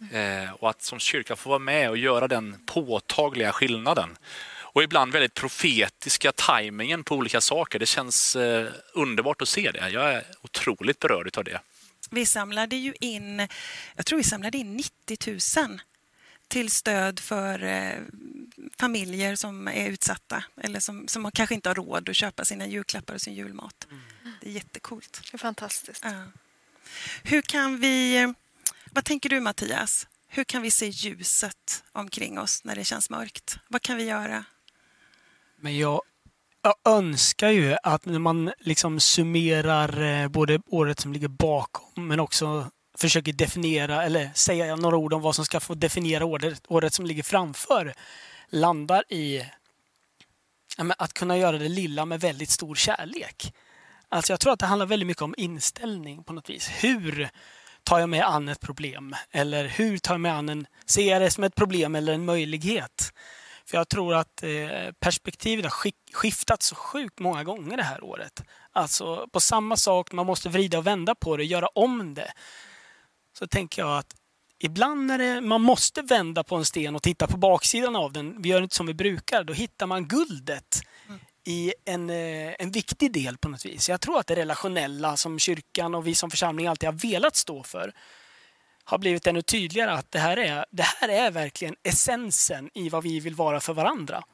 [0.00, 0.44] Mm.
[0.44, 4.16] Eh, och att som kyrka få vara med och göra den påtagliga skillnaden
[4.72, 7.78] och ibland väldigt profetiska tajmingen på olika saker.
[7.78, 9.88] Det känns eh, underbart att se det.
[9.88, 11.60] Jag är otroligt berörd av det.
[12.10, 13.48] Vi samlade ju in,
[13.96, 15.80] jag tror vi samlade in 90 000
[16.48, 17.98] till stöd för eh,
[18.78, 23.14] familjer som är utsatta eller som, som kanske inte har råd att köpa sina julklappar
[23.14, 23.86] och sin julmat.
[23.90, 24.02] Mm.
[24.40, 25.20] Det är jättekult.
[25.30, 26.04] Det är fantastiskt.
[26.04, 26.24] Ja.
[27.22, 28.34] Hur kan vi...
[28.90, 30.06] Vad tänker du, Mattias?
[30.28, 33.58] Hur kan vi se ljuset omkring oss när det känns mörkt?
[33.68, 34.44] Vad kan vi göra?
[35.60, 36.00] Men jag,
[36.62, 42.20] jag önskar ju att när man liksom summerar eh, både året som ligger bakom men
[42.20, 46.94] också försöker definiera eller säga några ord om vad som ska få definiera året, året
[46.94, 47.94] som ligger framför
[48.48, 49.44] landar i
[50.98, 53.52] att kunna göra det lilla med väldigt stor kärlek.
[54.08, 56.68] Alltså jag tror att det handlar väldigt mycket om inställning på något vis.
[56.68, 57.28] Hur
[57.82, 59.16] tar jag mig an ett problem?
[59.30, 60.66] Eller hur tar jag mig an en...
[60.86, 63.12] Ser jag det som ett problem eller en möjlighet?
[63.68, 68.42] För jag tror att eh, perspektivet har skiftat så sjukt många gånger det här året.
[68.72, 72.32] Alltså på samma sak, man måste vrida och vända på det, göra om det.
[73.38, 74.14] Så tänker jag att
[74.58, 78.42] ibland när det, man måste vända på en sten och titta på baksidan av den,
[78.42, 81.20] vi gör inte som vi brukar, då hittar man guldet mm.
[81.44, 83.88] i en, eh, en viktig del på något vis.
[83.88, 87.62] Jag tror att det relationella som kyrkan och vi som församling alltid har velat stå
[87.62, 87.92] för
[88.88, 93.02] har blivit ännu tydligare att det här, är, det här är verkligen essensen i vad
[93.02, 94.24] vi vill vara för varandra.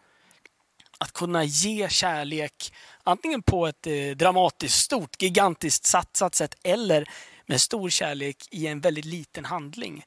[0.99, 7.09] Att kunna ge kärlek antingen på ett eh, dramatiskt, stort, gigantiskt satsat sätt eller
[7.47, 10.05] med stor kärlek i en väldigt liten handling.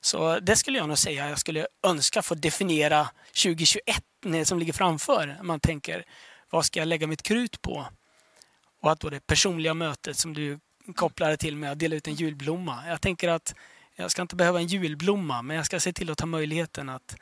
[0.00, 3.08] Så det skulle jag nog säga jag skulle önska få definiera
[3.44, 4.04] 2021
[4.44, 5.38] som ligger framför.
[5.42, 6.04] Man tänker,
[6.50, 7.86] vad ska jag lägga mitt krut på?
[8.82, 10.58] Och att då det personliga mötet som du
[10.94, 12.82] kopplade till med att dela ut en julblomma.
[12.88, 13.54] Jag tänker att
[14.00, 17.16] jag ska inte behöva en julblomma, men jag ska se till att ta möjligheten att,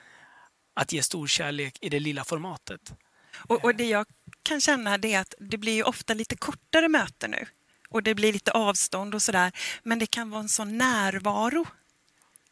[0.74, 2.92] att ge stor kärlek i det lilla formatet.
[3.36, 4.06] Och, och det jag
[4.42, 7.46] kan känna det är att det blir ju ofta lite kortare möten nu.
[7.90, 9.52] Och det blir lite avstånd och sådär.
[9.82, 11.66] Men det kan vara en sån närvaro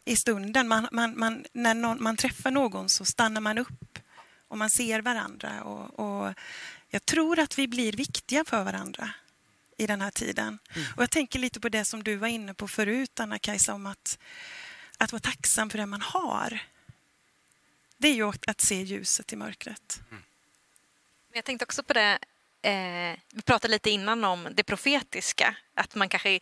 [0.05, 0.68] i stunden.
[0.68, 3.99] Man, man, man, när någon, man träffar någon så stannar man upp
[4.49, 5.62] och man ser varandra.
[5.62, 6.35] Och, och
[6.89, 9.11] jag tror att vi blir viktiga för varandra
[9.77, 10.59] i den här tiden.
[10.74, 10.89] Mm.
[10.97, 14.18] Och Jag tänker lite på det som du var inne på förut, Anna-Kajsa, om att,
[14.99, 16.59] att vara tacksam för det man har.
[17.97, 20.01] Det är ju att se ljuset i mörkret.
[20.11, 20.22] Mm.
[21.33, 22.18] Jag tänkte också på det
[22.66, 26.41] Eh, vi pratade lite innan om det profetiska, att man kanske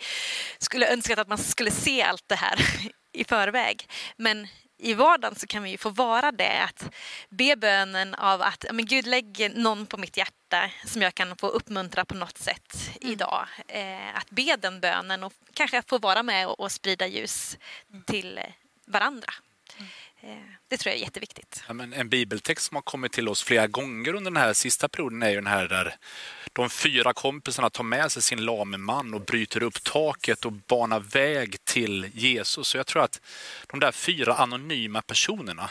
[0.58, 2.58] skulle önskat att man skulle se allt det här
[3.12, 3.88] i förväg.
[4.16, 4.48] Men
[4.84, 6.94] i vardagen så kan vi få vara det, att
[7.28, 11.48] be bönen av att men Gud lägger någon på mitt hjärta som jag kan få
[11.48, 13.12] uppmuntra på något sätt mm.
[13.12, 13.46] idag.
[13.68, 17.58] Eh, att be den bönen och kanske få vara med och, och sprida ljus
[17.90, 18.04] mm.
[18.04, 18.40] till
[18.86, 19.34] varandra.
[19.76, 19.88] Mm.
[20.20, 21.64] Eh, det tror jag är jätteviktigt.
[21.68, 24.88] Ja, men en bibeltext som har kommit till oss flera gånger under den här sista
[24.88, 25.96] perioden är ju den här där
[26.62, 31.00] de fyra kompisarna tar med sig sin lame man och bryter upp taket och banar
[31.00, 32.68] väg till Jesus.
[32.68, 33.20] Så jag tror att
[33.66, 35.70] de där fyra anonyma personerna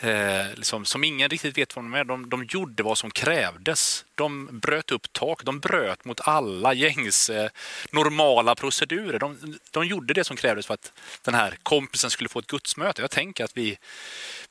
[0.00, 4.04] eh, liksom, som ingen riktigt vet vad de är, de, de gjorde vad som krävdes.
[4.14, 7.50] De bröt upp tak, de bröt mot alla gängs eh,
[7.90, 9.18] normala procedurer.
[9.18, 10.92] De, de gjorde det som krävdes för att
[11.22, 13.02] den här kompisen skulle få ett gudsmöte.
[13.02, 13.78] Jag tänker att vi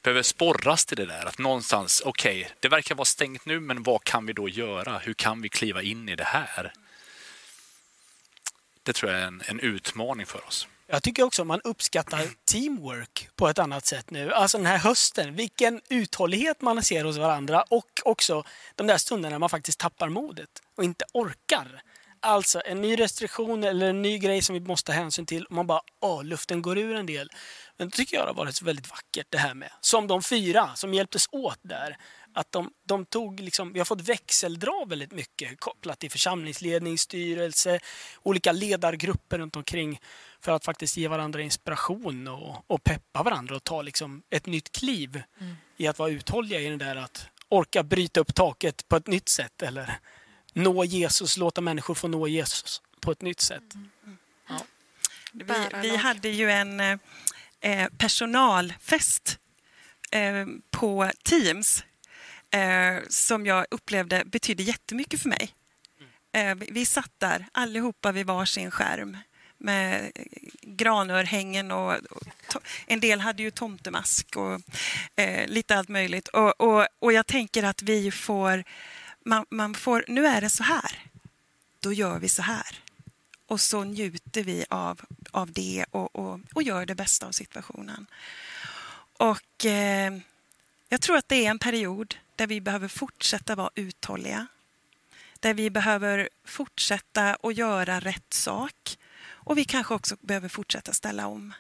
[0.02, 3.84] behöver sporras till det där, att någonstans, okej, okay, det verkar vara stängt nu, men
[3.84, 4.98] vad kan vi då göra?
[4.98, 6.74] Hur kan vi kliva in i det här?
[8.84, 10.68] Det tror jag är en, en utmaning för oss.
[10.94, 14.34] Jag tycker också att man uppskattar teamwork på ett annat sätt nu.
[14.34, 18.44] Alltså den här hösten, vilken uthållighet man ser hos varandra och också
[18.76, 21.82] de där stunderna man faktiskt tappar modet och inte orkar.
[22.20, 25.46] Alltså, en ny restriktion eller en ny grej som vi måste ta hänsyn till.
[25.46, 27.30] Och man bara, åh, luften går ur en del.
[27.78, 29.72] Men då tycker jag det har varit väldigt vackert det här med.
[29.82, 31.98] Som de fyra som hjälptes åt där.
[32.34, 37.80] Att de, de tog liksom, vi har fått växeldra väldigt mycket kopplat till församlingsledning, styrelse,
[38.24, 40.00] olika ledargrupper runt omkring
[40.40, 44.72] för att faktiskt ge varandra inspiration och, och peppa varandra och ta liksom ett nytt
[44.72, 45.56] kliv Mm.
[45.78, 49.30] i att vara uthålliga i det där att orka bryta upp taket på ett nytt
[49.30, 50.00] sätt eller
[50.54, 53.64] nå Jesus, låta människor få nå Jesus på ett nytt sätt.
[54.50, 54.60] Ja.
[55.34, 55.46] Vi,
[55.82, 56.80] vi hade ju en
[57.60, 59.40] eh, personalfest
[60.12, 61.84] eh, på Teams
[62.52, 65.54] eh, som jag upplevde betydde jättemycket för mig.
[66.34, 69.18] Eh, vi, satt där allihopa vid varsin skärm
[69.58, 70.12] med
[70.62, 74.62] granörhängen och, och to, en del hade ju tomtemask och
[75.16, 76.28] eh, lite allt möjligt.
[76.28, 78.64] Och, och, och jag tänker att vi får,
[79.26, 81.00] man, man får, nu är det så här,
[81.80, 82.80] då gör vi så här.
[83.48, 88.06] Och så njuter vi av, av det och, och, och gör det bästa av situationen.
[89.18, 90.14] Och eh,
[90.90, 94.48] jag tror att det är en period där vi behöver fortsätta vara uthålliga.
[95.40, 98.98] Där vi behöver fortsätta att göra rätt sak.
[99.24, 101.54] Och vi kanske också behöver fortsätta ställa om.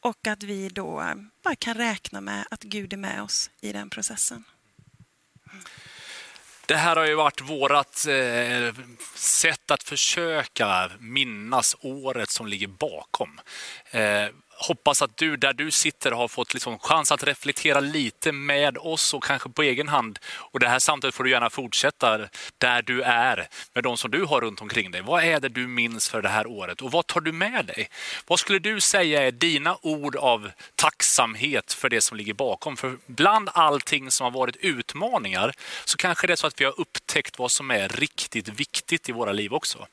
[0.00, 3.72] Och att vi då eh, bara kan räkna med att Gud är med oss i
[3.72, 4.44] den processen.
[6.66, 8.84] Det här har ju varit vårt eh,
[9.14, 13.40] sätt att försöka minnas året som ligger bakom.
[13.90, 14.28] Eh,
[14.58, 19.14] Hoppas att du där du sitter har fått liksom chans att reflektera lite med oss
[19.14, 20.18] och kanske på egen hand.
[20.36, 22.18] Och det här samtalet får du gärna fortsätta
[22.58, 25.00] där du är med de som du har runt omkring dig.
[25.00, 27.88] Vad är det du minns för det här året och vad tar du med dig?
[28.26, 32.76] Vad skulle du säga är dina ord av tacksamhet för det som ligger bakom?
[32.76, 35.52] För bland allting som har varit utmaningar
[35.84, 39.12] så kanske det är så att vi har upptäckt vad som är riktigt viktigt i
[39.12, 39.86] våra liv också.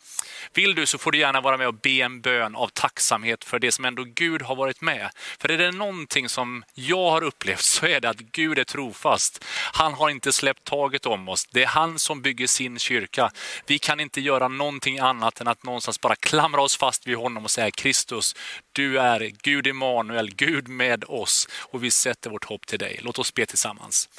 [0.54, 3.60] Vill du så får du gärna vara med och be en bön av tacksamhet för
[3.60, 5.10] det som ändå Gud har har varit med.
[5.40, 9.44] För är det någonting som jag har upplevt så är det att Gud är trofast.
[9.74, 11.46] Han har inte släppt taget om oss.
[11.46, 13.32] Det är han som bygger sin kyrka.
[13.66, 17.44] Vi kan inte göra någonting annat än att någonstans bara klamra oss fast vid honom
[17.44, 18.36] och säga Kristus,
[18.72, 23.00] du är Gud Emanuel, Gud med oss och vi sätter vårt hopp till dig.
[23.02, 24.10] Låt oss be tillsammans.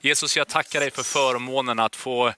[0.00, 2.32] Jesus, jag tackar dig för förmånen att få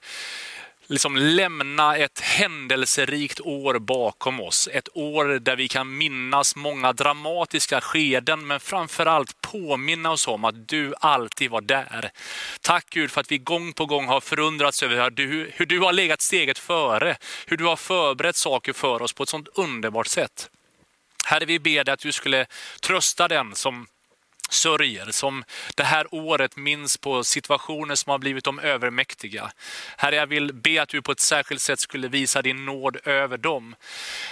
[0.91, 4.69] liksom lämna ett händelserikt år bakom oss.
[4.71, 10.67] Ett år där vi kan minnas många dramatiska skeden, men framförallt påminna oss om att
[10.67, 12.11] du alltid var där.
[12.61, 15.79] Tack Gud för att vi gång på gång har förundrats över hur du, hur du
[15.79, 20.07] har legat steget före, hur du har förberett saker för oss på ett sånt underbart
[20.07, 20.49] sätt.
[21.25, 22.45] Herre, vi ber dig att du skulle
[22.81, 23.87] trösta den som
[24.53, 25.43] sörjer, som
[25.75, 29.51] det här året minns på situationer som har blivit dem övermäktiga.
[29.97, 33.37] Herre, jag vill be att du på ett särskilt sätt skulle visa din nåd över
[33.37, 33.75] dem.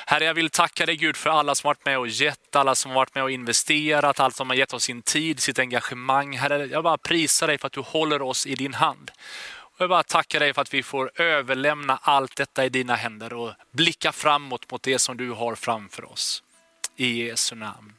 [0.05, 2.93] Herre, jag vill tacka dig Gud för alla som varit med och gett, alla som
[2.93, 6.38] varit med och investerat, alla som har gett oss sin tid, sitt engagemang.
[6.38, 9.11] Herre, jag bara prisar dig för att du håller oss i din hand.
[9.80, 13.34] Och jag bara tackar dig för att vi får överlämna allt detta i dina händer
[13.34, 16.43] och blicka framåt mot det som du har framför oss.
[16.95, 17.99] I Jesu namn.